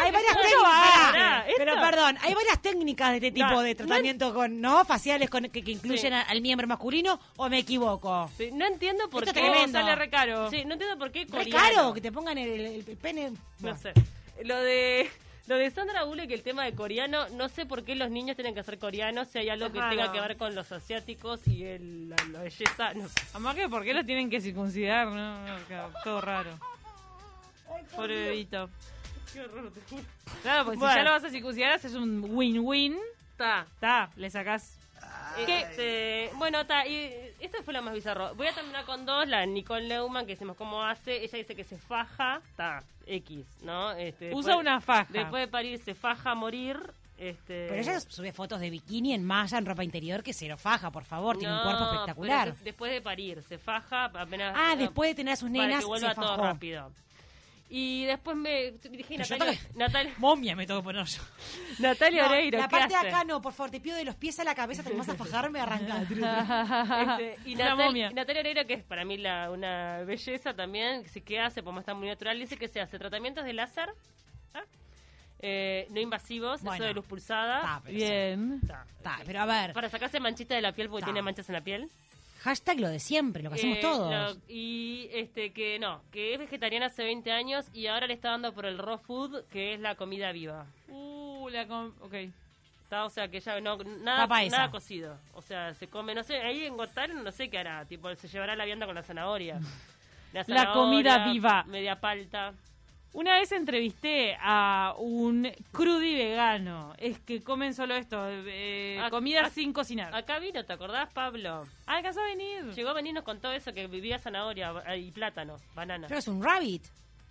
Hay 0.00 0.10
varias 0.12 0.34
técnicas. 0.34 1.46
Esto- 1.48 1.54
Pero 1.58 1.74
perdón, 1.80 2.18
hay 2.22 2.34
varias 2.34 2.62
técnicas 2.62 3.10
de 3.10 3.16
este 3.16 3.32
tipo 3.32 3.46
No, 3.48 3.62
de 3.62 3.74
tratamiento 3.74 4.34
con, 4.34 4.60
¿no? 4.60 4.84
Faciales 4.84 5.28
con, 5.30 5.44
que, 5.50 5.62
que 5.62 5.70
incluyen 5.72 6.12
a- 6.12 6.22
al 6.22 6.40
miembro 6.40 6.66
masculino, 6.66 7.18
¿o 7.36 7.48
me 7.48 7.58
equivoco? 7.58 8.30
Sí, 8.36 8.50
no 8.52 8.66
entiendo 8.66 9.08
por 9.10 9.22
Esto 9.24 9.34
qué. 9.34 9.40
es 9.46 9.50
tremendo. 9.52 9.78
sale 9.78 9.96
re 9.96 10.10
caro. 10.10 10.50
Sí, 10.50 10.64
no 10.64 10.74
entiendo 10.74 10.98
por 10.98 11.10
qué 11.12 11.20
Re 11.24 11.26
coreano. 11.30 11.58
caro 11.58 11.94
que 11.94 12.00
te 12.00 12.12
pongan 12.12 12.38
el, 12.38 12.48
el- 12.48 12.84
el 12.88 12.96
pene. 12.96 13.32
No 13.60 13.76
sé. 13.76 13.92
Lo 14.44 14.56
de 14.58 15.10
lo 15.46 15.56
de 15.56 15.70
Sandra 15.70 16.04
Bullock, 16.04 16.30
el 16.30 16.42
tema 16.42 16.62
de 16.64 16.74
coreano, 16.74 17.26
no 17.30 17.48
sé 17.48 17.64
por 17.64 17.82
qué 17.82 17.94
los 17.94 18.10
niños 18.10 18.36
tienen 18.36 18.54
que 18.54 18.62
ser 18.62 18.78
coreanos, 18.78 19.28
si 19.28 19.38
hay 19.38 19.48
algo 19.48 19.64
Es 19.66 19.72
que 19.72 19.78
tenga 19.80 20.12
que 20.12 20.20
ver 20.20 20.36
con 20.36 20.54
los 20.54 20.70
asiáticos 20.72 21.40
y 21.48 21.64
el, 21.64 22.10
la, 22.10 22.16
la 22.32 22.40
belleza, 22.42 22.92
no 22.92 23.08
sé. 23.08 23.14
Además 23.32 23.54
que 23.54 23.66
¿por 23.66 23.82
qué 23.82 23.94
lo 23.94 24.04
tienen 24.04 24.28
que 24.28 24.42
circuncidar? 24.42 25.06
No, 25.06 25.38
no, 25.48 25.56
todo 26.04 26.20
raro. 26.20 26.50
Pobre 27.96 28.14
bebito. 28.24 28.68
Qué 29.32 29.40
horror, 29.42 29.70
te 29.72 29.80
juro. 29.88 30.02
Claro, 30.42 30.64
porque 30.64 30.78
Bueno. 30.78 30.92
si 30.94 30.98
ya 30.98 31.04
lo 31.04 31.10
vas 31.10 31.24
a 31.24 31.30
circuncidar, 31.30 31.72
haces 31.72 31.94
un 31.94 32.24
win-win. 32.30 32.96
Está. 33.32 33.66
Está, 33.74 34.10
le 34.16 34.30
sacás... 34.30 34.78
Este, 35.46 36.30
bueno, 36.36 36.60
está, 36.62 36.86
y 36.86 37.32
esta 37.38 37.62
fue 37.62 37.72
la 37.72 37.80
más 37.80 37.94
bizarro. 37.94 38.34
Voy 38.34 38.48
a 38.48 38.52
terminar 38.52 38.84
con 38.84 39.06
dos, 39.06 39.28
la 39.28 39.46
Nicole 39.46 39.86
Neumann, 39.86 40.26
que 40.26 40.32
decimos 40.32 40.56
cómo 40.56 40.82
hace. 40.82 41.22
Ella 41.22 41.38
dice 41.38 41.54
que 41.54 41.62
se 41.62 41.78
faja, 41.78 42.40
está, 42.50 42.82
X, 43.06 43.46
¿no? 43.62 43.92
Este, 43.92 44.34
Usa 44.34 44.56
una 44.56 44.80
faja. 44.80 45.06
Después 45.10 45.42
de 45.42 45.48
parir 45.48 45.78
se 45.82 45.94
faja 45.94 46.32
a 46.32 46.34
morir. 46.34 46.78
Este... 47.16 47.66
Pero 47.68 47.80
ella 47.80 48.00
sube 48.00 48.32
fotos 48.32 48.60
de 48.60 48.70
bikini 48.70 49.12
en 49.14 49.24
malla, 49.24 49.58
en 49.58 49.66
ropa 49.66 49.84
interior, 49.84 50.22
que 50.22 50.32
se 50.32 50.48
lo 50.48 50.56
faja, 50.56 50.90
por 50.90 51.04
favor. 51.04 51.36
Tiene 51.38 51.54
un 51.54 51.62
cuerpo 51.62 51.84
pero 51.84 51.92
espectacular. 52.00 52.48
es 52.48 52.64
después 52.64 52.92
de 52.92 53.00
parir, 53.00 53.42
se 53.42 53.58
faja 53.58 54.04
apenas. 54.06 54.54
Ah, 54.56 54.74
no, 54.74 54.82
después 54.82 55.10
de 55.10 55.14
tener 55.14 55.34
a 55.34 55.36
sus 55.36 55.50
para 55.50 55.66
nenas, 55.66 55.80
que 55.80 55.86
vuelva 55.86 56.08
se 56.10 56.14
todo 56.16 56.26
fajó. 56.26 56.42
rápido. 56.42 56.90
Y 57.70 58.06
después 58.06 58.34
me 58.34 58.70
dije, 58.90 59.18
Natalia, 59.18 59.58
Natalia, 59.74 60.14
Momia 60.16 60.56
me 60.56 60.66
tengo 60.66 60.80
que 60.80 60.84
poner 60.84 61.04
yo. 61.04 61.22
Natalia 61.80 62.22
No, 62.22 62.28
Oreiro, 62.30 62.58
la 62.58 62.64
¿qué 62.66 62.70
parte 62.70 62.88
de 62.94 63.08
acá 63.08 63.24
no, 63.24 63.42
por 63.42 63.52
favor, 63.52 63.70
te 63.70 63.78
pido 63.78 63.94
de 63.96 64.04
los 64.04 64.14
pies 64.14 64.38
a 64.40 64.44
la 64.44 64.54
cabeza, 64.54 64.82
te 64.82 64.92
vas 64.94 65.08
a 65.10 65.14
fajarme, 65.14 65.60
arranca. 65.60 66.02
Este, 67.18 67.36
y 67.50 67.54
Natal- 67.56 67.76
momia. 67.76 68.08
y 68.10 68.14
Natalia 68.14 68.40
Oreiro, 68.40 68.66
que 68.66 68.72
es 68.74 68.84
para 68.84 69.04
mí 69.04 69.18
la, 69.18 69.50
una 69.50 69.98
belleza 70.04 70.54
también, 70.54 71.02
que 71.02 71.10
sí 71.10 71.20
que 71.20 71.40
hace, 71.40 71.62
como 71.62 71.80
está 71.80 71.92
muy 71.92 72.08
natural, 72.08 72.38
dice 72.38 72.56
que 72.56 72.68
se 72.68 72.80
hace 72.80 72.98
tratamientos 72.98 73.44
de 73.44 73.52
láser, 73.52 73.90
¿ah? 74.54 74.62
eh, 75.40 75.86
no 75.90 76.00
invasivos, 76.00 76.62
Bueno. 76.62 76.76
eso 76.76 76.84
de 76.84 76.94
luz 76.94 77.04
pulsada. 77.06 77.80
Bien. 77.84 78.60
Pero 79.26 79.40
a 79.40 79.44
ver, 79.46 79.72
Para 79.74 79.90
sacarse 79.90 80.20
manchitas 80.20 80.56
de 80.56 80.62
la 80.62 80.72
piel 80.72 80.88
porque 80.88 81.02
Ta. 81.02 81.06
tiene 81.08 81.20
manchas 81.20 81.48
en 81.50 81.52
la 81.54 81.60
piel. 81.60 81.90
Hashtag 82.48 82.80
lo 82.80 82.88
de 82.88 82.98
siempre, 83.00 83.42
lo 83.42 83.50
que 83.50 83.56
hacemos 83.56 83.78
Eh, 83.78 83.80
todos. 83.82 84.10
lo- 84.36 84.40
y 84.48 85.08
este 85.12 85.52
que 85.52 85.78
no, 85.78 86.02
que 86.10 86.32
es 86.34 86.38
vegetariana 86.38 86.86
hace 86.86 87.04
20 87.04 87.30
años 87.32 87.66
y 87.72 87.86
ahora 87.86 88.06
le 88.06 88.14
está 88.14 88.30
dando 88.30 88.52
por 88.52 88.66
el 88.66 88.78
raw 88.78 88.98
food, 88.98 89.44
que 89.50 89.74
es 89.74 89.80
la 89.80 89.94
comida 89.94 90.32
viva. 90.32 90.66
Uh, 90.88 91.48
la 91.50 91.66
com- 91.66 91.92
ok. 92.00 92.14
Está, 92.82 93.04
o 93.04 93.10
sea, 93.10 93.28
que 93.28 93.40
ya 93.40 93.60
no 93.60 93.76
nada, 93.76 94.26
nada 94.26 94.70
cocido. 94.70 95.18
O 95.34 95.42
sea, 95.42 95.74
se 95.74 95.88
come, 95.88 96.14
no 96.14 96.22
sé, 96.22 96.40
ahí 96.40 96.64
en 96.64 96.76
Got 96.76 96.92
Talent 96.94 97.22
no 97.22 97.30
sé 97.32 97.50
qué 97.50 97.58
hará, 97.58 97.84
tipo 97.84 98.14
se 98.14 98.28
llevará 98.28 98.56
la 98.56 98.64
vianda 98.64 98.86
con 98.86 98.94
la 98.94 99.02
zanahoria. 99.02 99.60
La 100.46 100.72
comida 100.72 101.24
viva. 101.30 101.64
Media 101.64 102.00
palta. 102.00 102.52
Una 103.14 103.34
vez 103.38 103.50
entrevisté 103.52 104.36
a 104.40 104.94
un 104.98 105.50
crudi 105.72 106.14
vegano. 106.14 106.92
Es 106.98 107.18
que 107.18 107.42
comen 107.42 107.72
solo 107.74 107.94
esto, 107.96 108.18
eh, 108.28 109.00
comida 109.10 109.48
sin 109.50 109.72
cocinar. 109.72 110.14
Acá 110.14 110.38
vino, 110.38 110.64
¿te 110.64 110.72
acordás, 110.74 111.10
Pablo? 111.12 111.66
Ah, 111.86 111.96
alcanzó 111.96 112.20
a 112.20 112.24
venir. 112.24 112.64
Llegó 112.74 112.90
a 112.90 112.92
venir 112.92 113.10
y 113.10 113.14
nos 113.14 113.24
contó 113.24 113.50
eso, 113.50 113.72
que 113.72 113.86
vivía 113.86 114.18
zanahoria 114.18 114.72
y 114.96 115.10
plátano, 115.10 115.56
banana. 115.74 116.06
Pero 116.06 116.18
es 116.20 116.28
un 116.28 116.42
rabbit. 116.42 116.82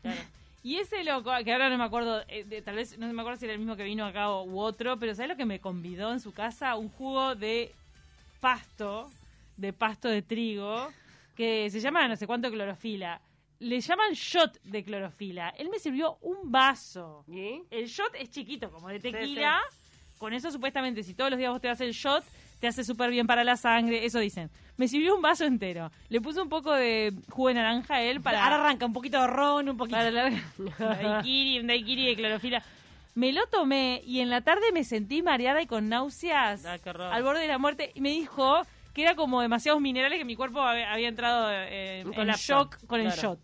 Claro. 0.02 0.20
Y 0.64 0.78
ese 0.78 1.04
loco, 1.04 1.32
que 1.46 1.54
ahora 1.54 1.70
no 1.70 1.78
me 1.78 1.84
acuerdo, 1.86 2.24
eh, 2.28 2.44
de- 2.44 2.62
tal 2.62 2.76
vez 2.76 2.98
no 2.98 3.08
me 3.14 3.22
acuerdo 3.22 3.40
si 3.40 3.46
era 3.46 3.54
el 3.54 3.60
mismo 3.60 3.76
que 3.78 3.84
vino 3.84 4.06
acá 4.06 4.30
o, 4.32 4.44
u 4.44 4.60
otro, 4.60 4.98
pero 4.98 5.14
¿sabes 5.16 5.30
lo 5.30 5.38
que 5.38 5.46
me 5.46 5.60
convidó 5.62 6.12
en 6.12 6.20
su 6.20 6.34
casa? 6.34 6.76
Un 6.76 6.90
jugo 6.90 7.36
de 7.36 7.72
pasto, 8.42 9.10
de 9.56 9.72
pasto 9.74 10.10
de 10.10 10.22
trigo, 10.24 10.92
que 11.36 11.70
se 11.70 11.80
llama 11.80 12.08
no 12.08 12.16
sé 12.18 12.28
cuánto 12.28 12.50
clorofila. 12.52 13.22
Le 13.60 13.80
llaman 13.82 14.14
shot 14.14 14.62
de 14.64 14.84
clorofila. 14.84 15.50
Él 15.58 15.70
me 15.70 15.80
sirvió 15.80 16.18
un 16.22 16.52
vaso. 16.52 17.24
¿Y? 17.28 17.64
El 17.72 17.88
shot 17.88 18.14
es 18.16 18.30
chiquito, 18.30 18.70
como 18.72 18.90
de 18.90 19.00
tequila. 19.00 19.60
Con 20.18 20.34
eso, 20.34 20.52
supuestamente, 20.52 21.04
si 21.04 21.14
todos 21.14 21.30
los 21.30 21.38
días 21.38 21.52
vos 21.52 21.62
te 21.62 21.68
das 21.68 21.82
el 21.82 21.92
shot, 21.92 22.24
te 22.60 22.68
hace 22.68 22.84
súper 22.84 23.10
bien 23.12 23.28
para 23.28 23.44
la 23.44 23.56
sangre. 23.56 24.06
Eso 24.06 24.20
dicen. 24.20 24.50
Me 24.78 24.88
sirvió 24.88 25.16
un 25.16 25.22
vaso 25.22 25.44
entero. 25.46 25.92
Le 26.10 26.22
puse 26.22 26.40
un 26.40 26.50
poco 26.50 26.72
de 26.74 27.12
jugo 27.30 27.48
de 27.50 27.56
naranja 27.56 27.96
a 27.96 28.02
él 28.04 28.22
para. 28.22 28.44
Ahora 28.44 28.64
arranca 28.64 28.86
un 28.86 28.94
poquito 28.94 29.20
de 29.20 29.28
ron, 29.28 29.70
un 29.70 29.78
poquito 29.78 29.98
Para 29.98 30.12
la 30.12 30.30
daiquiri, 30.80 31.60
un 31.60 31.68
daiquiri 31.68 32.06
de 32.08 32.16
clorofila. 32.16 32.64
Me 33.16 33.34
lo 33.34 33.48
tomé 33.48 34.04
y 34.06 34.20
en 34.20 34.30
la 34.30 34.42
tarde 34.42 34.72
me 34.72 34.84
sentí 34.84 35.24
mareada 35.24 35.60
y 35.64 35.66
con 35.66 35.90
náuseas 35.90 36.64
Ah, 36.66 36.78
al 37.12 37.24
borde 37.24 37.42
de 37.42 37.48
la 37.48 37.58
muerte. 37.58 37.92
Y 37.96 38.02
me 38.02 38.10
dijo 38.10 38.62
que 38.98 39.04
era 39.04 39.16
como 39.16 39.42
demasiados 39.42 39.80
minerales 39.80 40.18
que 40.18 40.25
mi 40.25 40.36
cuerpo 40.36 40.60
había, 40.60 40.92
había 40.92 41.08
entrado 41.08 41.50
eh, 41.51 42.04
Un 42.06 42.13
en 42.20 42.36
shock 42.36 42.77
con 42.88 43.00
el 43.00 43.12
shot. 43.12 43.39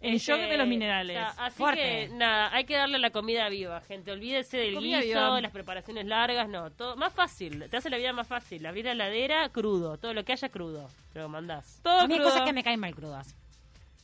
En 0.00 0.14
Este, 0.14 0.32
shock 0.32 0.40
de 0.48 0.56
los 0.56 0.66
minerales. 0.68 1.18
así 1.36 1.56
Fuerte. 1.56 1.80
que 1.82 2.08
nada, 2.14 2.54
hay 2.54 2.64
que 2.64 2.76
darle 2.76 2.98
la 2.98 3.10
comida 3.10 3.48
viva, 3.48 3.80
gente. 3.80 4.12
Olvídese 4.12 4.56
del 4.58 4.74
Comida 4.74 4.98
guiso, 5.00 5.08
viva. 5.18 5.40
las 5.40 5.50
preparaciones 5.50 6.04
largas, 6.06 6.48
no. 6.48 6.70
Todo, 6.70 6.94
más 6.96 7.12
fácil, 7.12 7.68
te 7.70 7.76
hace 7.76 7.90
la 7.90 7.96
vida 7.96 8.12
más 8.12 8.28
fácil. 8.28 8.64
Abrir 8.66 8.84
la 8.84 8.92
heladera, 8.92 9.48
crudo. 9.48 9.96
Todo 9.98 10.12
lo 10.14 10.24
que 10.24 10.32
haya 10.32 10.48
crudo, 10.50 10.88
te 11.12 11.18
lo 11.20 11.28
mandás. 11.28 11.80
Todo 11.82 12.00
A 12.00 12.06
mí 12.06 12.14
hay 12.14 12.20
cosas 12.20 12.42
que 12.42 12.52
me 12.52 12.62
caen 12.62 12.78
mal 12.80 12.94
crudas. 12.94 13.34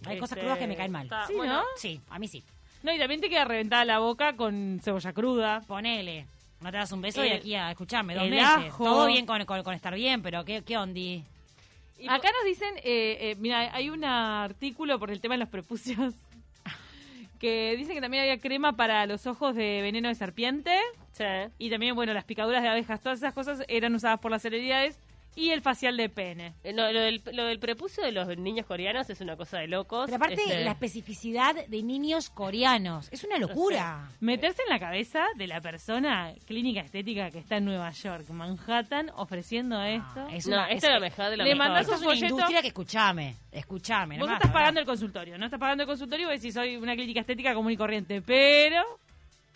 Hay 0.06 0.18
cosas 0.18 0.32
Este, 0.38 0.40
crudas 0.40 0.58
que 0.58 0.66
me 0.66 0.74
caen 0.76 0.90
mal. 0.90 1.04
está- 1.04 1.26
Sí, 1.26 1.34
bueno, 1.34 1.52
¿no? 1.58 1.62
Sí, 1.76 2.00
a 2.10 2.18
mí 2.18 2.26
sí. 2.28 2.42
No, 2.82 2.92
y 2.94 2.98
también 2.98 3.20
te 3.20 3.28
queda 3.28 3.44
reventada 3.44 3.84
la 3.84 3.98
boca 4.00 4.34
con 4.36 4.80
cebolla 4.82 5.12
cruda. 5.12 5.60
Ponele. 5.68 6.26
No 6.60 6.70
te 6.70 6.76
das 6.76 6.92
un 6.92 7.00
beso 7.00 7.22
El- 7.22 7.28
y 7.28 7.32
aquí 7.32 7.54
a 7.54 7.70
escucharme 7.70 8.14
dos 8.14 8.28
meses. 8.28 8.44
ajo. 8.46 8.84
Todo 8.84 9.06
bien 9.06 9.24
con, 9.26 9.44
con- 9.44 9.62
con 9.62 9.74
estar 9.74 9.94
bien, 9.94 10.22
pero 10.22 10.44
¿qué, 10.44 10.62
qué 10.62 10.76
ondi? 10.76 11.24
y 11.98 12.08
Acá 12.08 12.28
nos 12.32 12.44
dicen, 12.44 12.74
eh, 12.78 13.16
eh, 13.20 13.36
mira, 13.38 13.74
hay 13.74 13.90
un 13.90 14.04
artículo 14.04 14.98
por 14.98 15.10
el 15.10 15.20
tema 15.20 15.34
de 15.34 15.38
los 15.40 15.48
prepucios 15.48 16.14
que 17.38 17.74
dicen 17.76 17.94
que 17.94 18.00
también 18.00 18.22
había 18.22 18.38
crema 18.38 18.74
para 18.76 19.06
los 19.06 19.26
ojos 19.26 19.54
de 19.54 19.80
veneno 19.82 20.08
de 20.08 20.14
serpiente 20.14 20.76
Sí. 21.12 21.24
y 21.58 21.68
también, 21.70 21.94
bueno, 21.94 22.14
las 22.14 22.24
picaduras 22.24 22.62
de 22.62 22.68
abejas, 22.68 23.00
todas 23.00 23.18
esas 23.18 23.34
cosas 23.34 23.62
eran 23.68 23.94
usadas 23.94 24.20
por 24.20 24.30
las 24.30 24.40
celebridades 24.42 24.98
y 25.36 25.50
el 25.50 25.62
facial 25.62 25.96
de 25.96 26.08
pene. 26.08 26.54
Eh, 26.64 26.72
no, 26.72 26.90
lo, 26.92 27.00
del, 27.00 27.22
lo 27.32 27.44
del 27.46 27.58
prepucio 27.60 28.02
de 28.04 28.12
los 28.12 28.26
niños 28.36 28.66
coreanos 28.66 29.08
es 29.10 29.20
una 29.20 29.36
cosa 29.36 29.58
de 29.58 29.68
locos. 29.68 30.06
Pero 30.06 30.16
aparte, 30.16 30.42
Este, 30.42 30.64
la 30.64 30.72
especificidad 30.72 31.54
de 31.66 31.82
niños 31.82 32.28
coreanos. 32.30 33.08
Es 33.12 33.24
una 33.24 33.38
locura. 33.38 34.08
Meterse 34.20 34.62
en 34.62 34.68
la 34.70 34.78
cabeza 34.80 35.24
de 35.36 35.46
la 35.46 35.60
persona 35.60 36.34
clínica 36.46 36.80
estética 36.80 37.30
que 37.30 37.38
está 37.38 37.56
en 37.58 37.64
Nueva 37.64 37.90
York, 37.92 38.28
Manhattan, 38.30 39.10
ofreciendo 39.16 39.80
esto. 39.82 40.26
es 40.32 40.46
No, 40.46 40.56
una, 40.56 40.64
esto 40.68 40.76
es- 40.88 40.92
es 40.92 40.94
lo 40.94 41.00
mejor 41.00 41.30
de 41.30 41.36
lo 41.36 41.44
le 41.44 41.54
mejor. 41.54 41.58
mandás 41.68 41.82
Esto 41.82 41.94
es 41.94 42.00
un 42.00 42.06
una 42.06 42.14
folleto. 42.16 42.34
industria 42.34 42.62
que 42.62 42.68
escuchame, 42.68 43.36
escuchame. 43.52 44.14
Vos 44.18 44.26
nomás, 44.26 44.34
estás 44.34 44.48
¿verdad? 44.50 44.60
pagando 44.60 44.80
el 44.80 44.86
consultorio, 44.86 45.38
no 45.38 45.44
estás 45.46 45.60
pagando 45.60 45.82
el 45.84 45.88
consultorio 45.88 46.26
y 46.26 46.30
vos 46.32 46.40
decís 46.40 46.54
soy 46.54 46.76
una 46.76 46.94
clínica 46.94 47.20
estética 47.20 47.54
común 47.54 47.72
y 47.72 47.76
corriente, 47.76 48.20
pero 48.20 48.82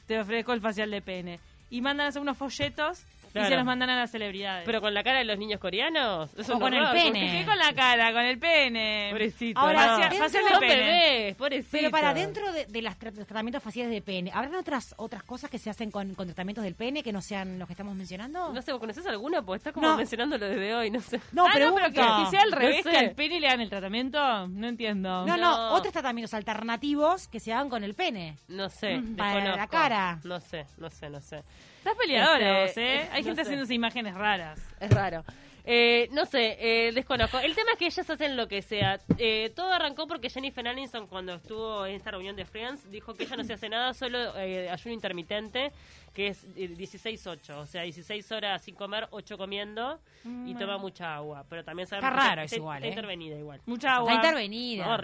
te 0.06 0.18
ofrezco 0.20 0.52
el 0.52 0.60
facial 0.60 0.90
de 0.90 1.02
pene. 1.02 1.40
Y 1.70 1.80
mandan 1.80 2.06
a 2.06 2.08
hacer 2.10 2.22
unos 2.22 2.36
folletos 2.36 3.02
y 3.34 3.44
se 3.46 3.56
los 3.56 3.64
mandan 3.64 3.90
a 3.90 3.96
las 3.96 4.10
celebridades. 4.10 4.64
Pero 4.64 4.80
con 4.80 4.94
la 4.94 5.02
cara 5.02 5.18
de 5.18 5.24
los 5.24 5.36
niños 5.38 5.58
coreanos. 5.60 6.30
Es 6.38 6.48
O 6.50 6.58
con 6.60 6.72
el 6.72 6.86
pene. 6.92 7.38
¿Qué 7.40 7.44
con 7.44 7.58
la 7.58 7.72
cara? 7.74 8.12
Con 8.12 8.22
el 8.22 8.38
pene. 8.38 9.08
Pobrecito. 9.10 9.58
Ahora, 9.60 9.98
no. 10.08 10.16
facial 10.16 10.44
de 10.44 10.58
pene. 10.60 10.76
bebés, 10.76 11.36
pobrecito. 11.36 11.68
Pero 11.72 11.90
para 11.90 12.14
dentro 12.14 12.52
de, 12.52 12.66
de 12.66 12.82
las 12.82 12.98
tra- 12.98 13.12
los 13.14 13.26
tratamientos 13.26 13.62
faciales 13.62 13.92
de 13.92 14.00
pene, 14.02 14.30
¿habrán 14.32 14.54
otras 14.54 14.94
otras 14.98 15.22
cosas 15.24 15.50
que 15.50 15.58
se 15.58 15.70
hacen 15.70 15.90
con, 15.90 16.14
con 16.14 16.26
tratamientos 16.26 16.62
del 16.64 16.74
pene 16.74 17.02
que 17.02 17.12
no 17.12 17.20
sean 17.22 17.58
los 17.58 17.66
que 17.66 17.72
estamos 17.72 17.94
mencionando? 17.96 18.52
No 18.52 18.62
sé, 18.62 18.70
¿vos 18.72 18.80
conoces 18.80 19.06
alguno? 19.06 19.44
Porque 19.44 19.58
estás 19.58 19.72
como 19.72 19.88
No. 19.88 19.96
mencionándolo 19.96 20.46
desde 20.48 20.74
hoy, 20.74 20.90
no 20.90 21.00
sé. 21.00 21.20
No, 21.32 21.46
ah, 21.46 21.58
no, 21.58 21.74
pero 21.74 21.88
que, 21.88 21.94
sea 22.30 22.42
al 22.42 22.50
No 22.50 22.56
revés, 22.56 22.82
sé. 22.84 22.90
que 22.90 22.96
al 22.98 23.10
pene 23.12 23.40
le 23.40 23.48
hagan 23.48 23.60
el 23.60 23.70
tratamiento. 23.70 24.48
No 24.48 24.66
entiendo. 24.68 25.24
No, 25.26 25.36
no, 25.36 25.56
No. 25.56 25.72
otros 25.74 25.92
tratamientos 25.92 26.32
alternativos 26.34 27.28
que 27.28 27.40
se 27.40 27.52
hagan 27.52 27.68
con 27.68 27.84
el 27.84 27.94
pene. 27.94 28.36
No 28.48 28.68
sé, 28.68 28.96
Mm, 28.98 29.16
para 29.16 29.30
desconozco. 29.34 29.56
la 29.60 29.66
cara. 29.68 30.18
No 30.24 30.40
sé, 30.40 30.66
no 30.78 30.90
sé, 30.90 31.10
no 31.10 31.20
sé. 31.20 31.42
Estás 31.84 31.98
peleadora 31.98 32.64
Este, 32.64 32.80
vos, 32.80 32.88
¿eh? 32.90 33.08
Hay 33.12 33.20
no 33.22 33.26
gente 33.28 33.42
sé. 33.44 33.48
haciéndose 33.48 33.74
imágenes 33.74 34.14
raras. 34.14 34.58
Es 34.80 34.90
raro. 34.90 35.22
Eh, 35.66 36.08
no 36.12 36.24
sé, 36.24 36.56
eh, 36.58 36.92
desconozco. 36.92 37.38
El 37.38 37.54
tema 37.54 37.72
es 37.72 37.78
que 37.78 37.86
ellas 37.86 38.08
hacen 38.08 38.36
lo 38.38 38.48
que 38.48 38.62
sea. 38.62 38.98
Eh, 39.18 39.50
todo 39.54 39.70
arrancó 39.70 40.06
porque 40.06 40.30
Jennifer 40.30 40.66
Aniston, 40.66 41.06
cuando 41.06 41.34
estuvo 41.34 41.84
en 41.84 41.96
esta 41.96 42.10
reunión 42.10 42.36
de 42.36 42.46
Friends, 42.46 42.90
dijo 42.90 43.12
que 43.14 43.24
ella 43.24 43.36
no 43.36 43.44
se 43.44 43.52
hace 43.52 43.68
nada, 43.68 43.92
solo 43.92 44.34
eh, 44.38 44.70
ayuno 44.70 44.94
intermitente, 44.94 45.72
que 46.14 46.28
es 46.28 46.44
eh, 46.56 46.70
16-8. 46.70 47.50
O 47.58 47.66
sea, 47.66 47.82
16 47.82 48.32
horas 48.32 48.62
sin 48.62 48.74
comer, 48.74 49.06
8 49.10 49.36
comiendo 49.36 50.00
y 50.46 50.54
toma 50.54 50.78
mucha 50.78 51.14
agua. 51.16 51.44
Pero 51.50 51.64
también 51.64 51.86
sabemos 51.86 52.10
Está 52.10 52.28
raro 52.28 52.42
eso 52.42 52.56
igual, 52.56 52.76
está 52.78 52.86
¿eh? 52.86 52.90
intervenida 52.92 53.36
igual. 53.38 53.60
Mucha 53.66 53.96
agua. 53.96 54.12
Está 54.14 54.26
intervenida. 54.28 54.86
No, 54.86 54.96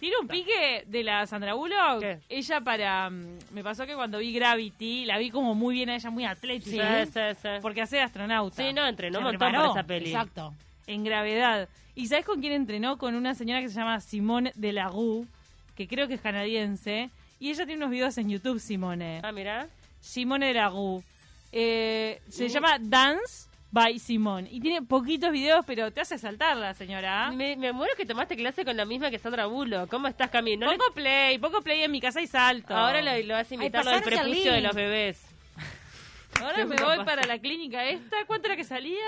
Tira 0.00 0.16
un 0.18 0.26
pique 0.28 0.84
de 0.86 1.04
la 1.04 1.26
Sandra 1.26 1.52
Bullock. 1.52 2.00
¿Qué? 2.00 2.18
Ella 2.30 2.60
para... 2.62 3.10
mm, 3.10 3.38
Me 3.52 3.62
pasó 3.62 3.84
que 3.86 3.94
cuando 3.94 4.18
vi 4.18 4.32
Gravity, 4.32 5.04
la 5.04 5.18
vi 5.18 5.30
como 5.30 5.54
muy 5.54 5.74
bien 5.74 5.90
a 5.90 5.96
ella, 5.96 6.08
muy 6.10 6.24
atlética. 6.24 7.04
Sí, 7.04 7.12
sí, 7.12 7.20
sí. 7.42 7.48
Porque 7.60 7.82
hace 7.82 8.00
astronauta. 8.00 8.56
Sí, 8.56 8.72
no, 8.72 8.86
entrenó 8.86 9.18
un 9.18 9.24
montón 9.24 9.52
para 9.52 9.70
esa 9.70 9.82
peli. 9.82 10.06
Exacto. 10.06 10.54
En 10.86 11.04
gravedad. 11.04 11.68
¿Y 11.94 12.06
sabes 12.06 12.24
con 12.24 12.40
quién 12.40 12.54
entrenó? 12.54 12.96
Con 12.96 13.14
una 13.14 13.34
señora 13.34 13.60
que 13.60 13.68
se 13.68 13.74
llama 13.74 14.00
Simone 14.00 14.52
Delagou, 14.56 15.26
que 15.76 15.86
creo 15.86 16.08
que 16.08 16.14
es 16.14 16.20
canadiense. 16.22 17.10
Y 17.38 17.50
ella 17.50 17.66
tiene 17.66 17.76
unos 17.84 17.90
videos 17.90 18.16
en 18.16 18.30
YouTube, 18.30 18.58
Simone. 18.58 19.20
Ah, 19.22 19.32
mira. 19.32 19.68
Simone 20.00 20.46
Delagou. 20.46 21.02
Eh, 21.52 22.22
se 22.30 22.48
llama 22.48 22.78
Dance 22.80 23.49
by 23.72 23.98
Simone. 23.98 24.48
Y 24.50 24.60
tiene 24.60 24.82
poquitos 24.82 25.30
videos, 25.30 25.64
pero 25.66 25.90
te 25.92 26.00
hace 26.00 26.18
saltar 26.18 26.56
la 26.56 26.74
señora. 26.74 27.30
Me, 27.30 27.56
me 27.56 27.72
muero 27.72 27.94
que 27.96 28.04
tomaste 28.06 28.36
clase 28.36 28.64
con 28.64 28.76
la 28.76 28.84
misma 28.84 29.10
que 29.10 29.18
Sandra 29.18 29.46
Bullock. 29.46 29.88
¿Cómo 29.90 30.08
estás, 30.08 30.30
Cami? 30.30 30.56
No 30.56 30.70
le- 30.70 30.76
Pongo 30.78 30.92
play, 30.94 31.38
pongo 31.38 31.60
play 31.62 31.82
en 31.82 31.90
mi 31.90 32.00
casa 32.00 32.20
y 32.20 32.26
salto. 32.26 32.74
Ahora 32.74 33.00
lo, 33.02 33.16
lo 33.26 33.34
vas 33.34 33.50
a 33.50 33.54
lo 33.54 33.60
del 33.62 33.72
pasanos 33.72 33.98
el 33.98 34.02
prepucio 34.02 34.52
de 34.52 34.60
los 34.60 34.74
bebés. 34.74 35.24
Ahora 36.40 36.64
me 36.66 36.76
voy 36.76 37.04
para 37.04 37.24
la 37.26 37.38
clínica 37.38 37.84
esta. 37.84 38.16
¿Cuánto 38.26 38.46
era 38.46 38.56
que 38.56 38.64
salía? 38.64 39.04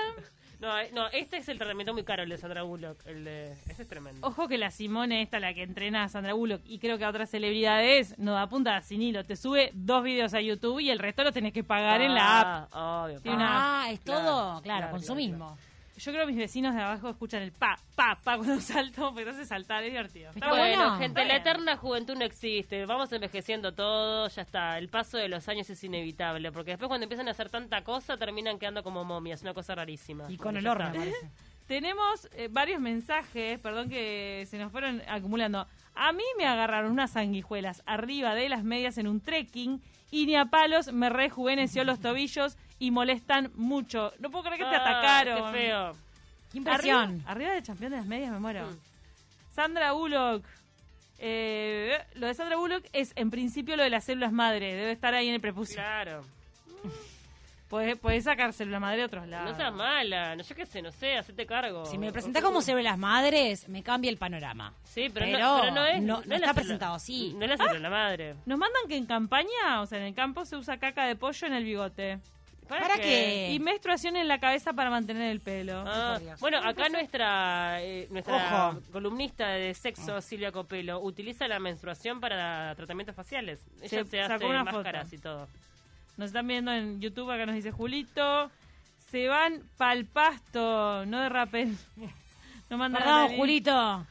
No, 0.62 0.78
eh, 0.78 0.90
no, 0.94 1.08
este 1.08 1.38
es 1.38 1.48
el 1.48 1.58
tratamiento 1.58 1.92
muy 1.92 2.04
caro, 2.04 2.22
el 2.22 2.28
de 2.28 2.38
Sandra 2.38 2.62
Bullock. 2.62 3.04
El 3.04 3.24
de... 3.24 3.50
Este 3.66 3.82
es 3.82 3.88
tremendo. 3.88 4.24
Ojo 4.24 4.46
que 4.46 4.58
la 4.58 4.70
Simone 4.70 5.20
esta, 5.20 5.40
la 5.40 5.52
que 5.54 5.64
entrena 5.64 6.04
a 6.04 6.08
Sandra 6.08 6.34
Bullock 6.34 6.62
y 6.64 6.78
creo 6.78 6.98
que 6.98 7.04
a 7.04 7.08
otras 7.08 7.30
celebridades, 7.30 8.16
no 8.16 8.34
da 8.34 8.48
punta 8.48 8.80
sin 8.82 9.02
hilo. 9.02 9.24
Te 9.24 9.34
sube 9.34 9.72
dos 9.74 10.04
videos 10.04 10.34
a 10.34 10.40
YouTube 10.40 10.78
y 10.78 10.90
el 10.90 11.00
resto 11.00 11.24
lo 11.24 11.32
tenés 11.32 11.52
que 11.52 11.64
pagar 11.64 12.00
en 12.00 12.14
la 12.14 12.40
app. 12.40 12.68
Ah, 12.72 13.02
obvio. 13.06 13.20
Tiene 13.20 13.38
una 13.38 13.82
Ah, 13.82 13.90
es 13.90 14.00
todo, 14.02 14.14
Claro, 14.14 14.60
claro, 14.60 14.62
claro, 14.62 14.90
consumismo. 14.92 15.58
Yo 16.02 16.10
creo 16.10 16.26
que 16.26 16.32
mis 16.32 16.40
vecinos 16.40 16.74
de 16.74 16.80
abajo 16.80 17.08
escuchan 17.08 17.42
el 17.42 17.52
pa, 17.52 17.78
pa, 17.94 18.18
pa 18.22 18.36
cuando 18.36 18.60
salto, 18.60 19.14
porque 19.14 19.30
hace 19.30 19.46
saltar, 19.46 19.84
es 19.84 19.90
divertido. 19.90 20.30
Está 20.30 20.48
bueno, 20.48 20.64
bueno. 20.64 20.98
gente, 20.98 21.20
Está 21.20 21.32
la 21.32 21.36
eterna 21.36 21.76
juventud 21.76 22.16
no 22.16 22.24
existe. 22.24 22.84
Vamos 22.86 23.12
envejeciendo 23.12 23.72
todo, 23.72 24.28
ya 24.28 24.42
está. 24.42 24.78
El 24.78 24.88
paso 24.88 25.16
de 25.16 25.28
los 25.28 25.48
años 25.48 25.70
es 25.70 25.82
inevitable, 25.84 26.50
porque 26.50 26.72
después 26.72 26.88
cuando 26.88 27.04
empiezan 27.04 27.28
a 27.28 27.30
hacer 27.30 27.50
tanta 27.50 27.84
cosa 27.84 28.16
terminan 28.16 28.58
quedando 28.58 28.82
como 28.82 29.04
momias, 29.04 29.42
una 29.42 29.54
cosa 29.54 29.76
rarísima. 29.76 30.24
Y 30.28 30.36
con 30.36 30.54
me 30.54 30.60
está. 30.60 30.76
parece. 30.76 31.30
Tenemos 31.68 32.28
eh, 32.32 32.48
varios 32.50 32.80
mensajes, 32.80 33.60
perdón 33.60 33.88
que 33.88 34.44
se 34.50 34.58
nos 34.58 34.72
fueron 34.72 35.00
acumulando. 35.08 35.68
A 35.94 36.12
mí 36.12 36.24
me 36.36 36.46
agarraron 36.46 36.90
unas 36.90 37.12
sanguijuelas 37.12 37.82
arriba 37.86 38.34
de 38.34 38.48
las 38.48 38.64
medias 38.64 38.98
en 38.98 39.06
un 39.06 39.20
trekking 39.20 39.80
y 40.10 40.26
ni 40.26 40.34
a 40.34 40.46
palos 40.46 40.92
me 40.92 41.08
rejuveneció 41.08 41.84
los 41.84 42.00
tobillos 42.00 42.56
y 42.82 42.90
molestan 42.90 43.52
mucho. 43.54 44.12
No 44.18 44.30
puedo 44.30 44.42
creer 44.44 44.58
que 44.58 44.64
te 44.68 44.74
Ah, 44.74 44.80
atacaron. 44.82 45.52
Qué 45.52 45.58
feo. 45.58 45.92
Qué 46.50 46.58
impresión. 46.58 46.98
Arriba, 47.10 47.30
arriba 47.30 47.50
del 47.52 47.62
campeón 47.62 47.90
de 47.92 47.96
las 47.98 48.06
medias 48.06 48.32
me 48.32 48.40
muero. 48.40 48.66
Mm. 48.66 49.54
Sandra 49.54 49.92
Bullock. 49.92 50.44
Eh, 51.18 51.96
lo 52.14 52.26
de 52.26 52.34
Sandra 52.34 52.56
Bullock 52.56 52.84
es 52.92 53.12
en 53.14 53.30
principio 53.30 53.76
lo 53.76 53.84
de 53.84 53.90
las 53.90 54.02
células 54.04 54.32
madre. 54.32 54.74
Debe 54.74 54.90
estar 54.90 55.14
ahí 55.14 55.28
en 55.28 55.34
el 55.34 55.40
prepucio. 55.40 55.76
Claro. 55.76 56.24
Podés, 57.68 57.96
podés 57.96 58.24
sacar 58.24 58.52
células 58.52 58.80
madre 58.82 58.98
de 58.98 59.04
otros 59.04 59.26
lados. 59.28 59.50
No 59.52 59.56
seas 59.56 59.72
mala, 59.72 60.36
no, 60.36 60.42
yo 60.42 60.54
qué 60.54 60.66
sé, 60.66 60.82
no 60.82 60.92
sé, 60.92 61.16
hacete 61.16 61.46
cargo. 61.46 61.86
Si 61.86 61.96
me 61.96 62.12
presentás 62.12 62.42
como 62.42 62.60
se 62.60 62.74
ve 62.74 62.82
las 62.82 62.98
madres, 62.98 63.66
me 63.66 63.82
cambia 63.82 64.10
el 64.10 64.18
panorama. 64.18 64.74
Sí, 64.84 65.08
pero, 65.08 65.24
Pero 65.24 65.38
no, 65.38 65.60
pero 65.60 65.72
no 65.74 65.86
es. 65.86 66.02
no- 66.02 66.22
no 66.26 66.34
es 66.34 66.42
está 66.42 66.52
presentado 66.52 66.94
así. 66.96 67.32
No 67.34 67.44
es 67.44 67.50
la 67.50 67.56
célula 67.56 67.78
la 67.78 67.88
madre. 67.90 68.34
Nos 68.44 68.58
mandan 68.58 68.82
que 68.88 68.96
en 68.96 69.06
campaña, 69.06 69.80
o 69.80 69.86
sea, 69.86 69.96
en 69.98 70.04
el 70.04 70.14
campo 70.14 70.44
se 70.44 70.56
usa 70.56 70.76
caca 70.76 71.06
de 71.06 71.16
pollo 71.16 71.46
en 71.46 71.54
el 71.54 71.64
bigote. 71.64 72.18
¿Para 72.80 72.96
qué? 72.98 73.50
Y 73.52 73.58
menstruación 73.60 74.16
en 74.16 74.28
la 74.28 74.38
cabeza 74.38 74.72
para 74.72 74.90
mantener 74.90 75.30
el 75.30 75.40
pelo. 75.40 75.84
Ah, 75.86 76.18
bueno, 76.40 76.58
acá 76.58 76.88
nuestra 76.88 77.82
eh, 77.82 78.06
nuestra 78.10 78.70
Ojo. 78.72 78.80
columnista 78.92 79.48
de 79.48 79.74
sexo, 79.74 80.20
Silvia 80.20 80.52
Copelo, 80.52 81.00
utiliza 81.00 81.46
la 81.48 81.58
menstruación 81.58 82.20
para 82.20 82.74
tratamientos 82.74 83.14
faciales. 83.14 83.60
Ella 83.80 84.04
Se 84.04 84.20
hace 84.20 84.44
una 84.44 84.64
máscaras 84.64 85.04
foto. 85.04 85.14
y 85.16 85.18
todo. 85.18 85.48
Nos 86.16 86.26
están 86.28 86.46
viendo 86.46 86.72
en 86.72 87.00
YouTube, 87.00 87.30
acá 87.30 87.46
nos 87.46 87.54
dice 87.54 87.70
Julito. 87.72 88.50
Se 89.10 89.28
van 89.28 89.62
pa'l 89.76 90.06
pasto, 90.06 91.04
no 91.06 91.20
de 91.20 91.28
rapel. 91.28 91.76
No 92.70 92.78
manda 92.78 93.00
Perdón. 93.00 93.36
Julito. 93.36 94.06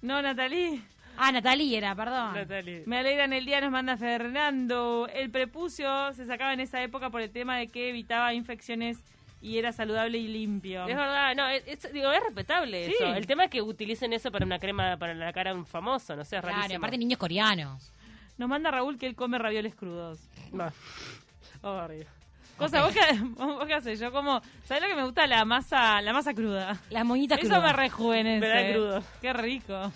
No, 0.00 0.22
Natalie. 0.22 0.80
Ah, 1.18 1.32
Natalie 1.32 1.76
era, 1.76 1.94
perdón. 1.94 2.34
Natalie. 2.34 2.82
Me 2.86 2.98
alegran 2.98 3.32
el 3.32 3.44
día, 3.46 3.60
nos 3.60 3.70
manda 3.70 3.96
Fernando. 3.96 5.08
El 5.12 5.30
prepucio 5.30 6.12
se 6.12 6.26
sacaba 6.26 6.52
en 6.52 6.60
esa 6.60 6.82
época 6.82 7.10
por 7.10 7.20
el 7.20 7.30
tema 7.30 7.56
de 7.58 7.68
que 7.68 7.88
evitaba 7.90 8.32
infecciones 8.34 8.98
y 9.42 9.58
era 9.58 9.72
saludable 9.72 10.18
y 10.18 10.28
limpio. 10.28 10.86
Es 10.86 10.96
verdad, 10.96 11.34
no, 11.36 11.46
es, 11.48 11.62
es- 11.66 11.92
digo, 11.92 12.10
es 12.10 12.22
respetable 12.22 12.86
Sí. 12.86 12.94
eso. 12.98 13.14
El 13.14 13.26
tema 13.26 13.44
es 13.44 13.50
que 13.50 13.62
utilicen 13.62 14.12
eso 14.12 14.30
para 14.32 14.44
una 14.46 14.58
crema 14.58 14.96
para 14.96 15.14
la 15.14 15.32
cara 15.32 15.52
de 15.52 15.58
un 15.58 15.66
famoso, 15.66 16.16
no 16.16 16.24
sé, 16.24 16.36
es 16.36 16.42
Claro, 16.42 16.56
rarísimo. 16.56 16.78
aparte 16.78 16.98
niños 16.98 17.18
coreanos. 17.18 17.92
Nos 18.38 18.48
manda 18.48 18.70
Raúl 18.70 18.98
que 18.98 19.06
él 19.06 19.14
come 19.14 19.38
ravioles 19.38 19.74
crudos. 19.74 20.20
No. 20.52 20.70
Vamos 21.62 21.82
arriba. 21.82 22.10
Cosa, 22.58 22.82
vos, 22.82 22.94
qué, 22.94 23.00
vos 23.36 23.66
qué 23.66 23.74
haces? 23.74 24.00
Yo 24.00 24.10
como, 24.10 24.40
¿sabes 24.64 24.82
lo 24.82 24.88
que 24.88 24.94
me 24.96 25.04
gusta? 25.04 25.26
La 25.26 25.44
masa, 25.44 26.00
la 26.00 26.14
masa 26.14 26.32
cruda. 26.32 26.78
Las 26.88 27.04
moñitas 27.04 27.38
Eso 27.38 27.48
crudas. 27.48 27.62
me 27.64 27.72
rejuvenece. 27.74 28.40
Me 28.40 28.48
da 28.48 28.72
crudo. 28.72 29.02
Qué 29.20 29.32
rico. 29.34 29.92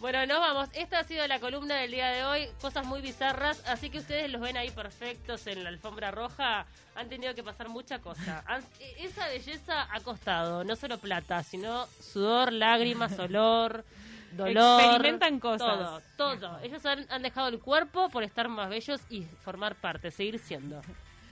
Bueno, 0.00 0.24
nos 0.26 0.38
vamos. 0.38 0.68
Esta 0.72 1.00
ha 1.00 1.04
sido 1.04 1.26
la 1.26 1.38
columna 1.40 1.74
del 1.76 1.90
día 1.90 2.08
de 2.08 2.24
hoy. 2.24 2.48
Cosas 2.62 2.86
muy 2.86 3.02
bizarras. 3.02 3.62
Así 3.68 3.90
que 3.90 3.98
ustedes 3.98 4.30
los 4.30 4.40
ven 4.40 4.56
ahí 4.56 4.70
perfectos 4.70 5.46
en 5.46 5.62
la 5.62 5.68
alfombra 5.68 6.10
roja. 6.10 6.64
Han 6.94 7.08
tenido 7.10 7.34
que 7.34 7.42
pasar 7.42 7.68
mucha 7.68 7.98
cosa. 7.98 8.42
Han- 8.46 8.64
e- 8.78 9.04
esa 9.04 9.28
belleza 9.28 9.86
ha 9.92 10.00
costado 10.00 10.64
no 10.64 10.74
solo 10.74 10.96
plata, 10.98 11.42
sino 11.42 11.86
sudor, 12.00 12.50
lágrimas, 12.50 13.18
olor, 13.18 13.84
dolor. 14.32 14.80
Experimentan 14.80 15.38
cosas. 15.38 16.02
Todo, 16.16 16.36
todo. 16.38 16.58
Ellos 16.62 16.84
han, 16.86 17.06
han 17.10 17.20
dejado 17.20 17.48
el 17.48 17.58
cuerpo 17.60 18.08
por 18.08 18.22
estar 18.22 18.48
más 18.48 18.70
bellos 18.70 19.02
y 19.10 19.24
formar 19.44 19.74
parte, 19.74 20.10
seguir 20.10 20.38
siendo. 20.38 20.80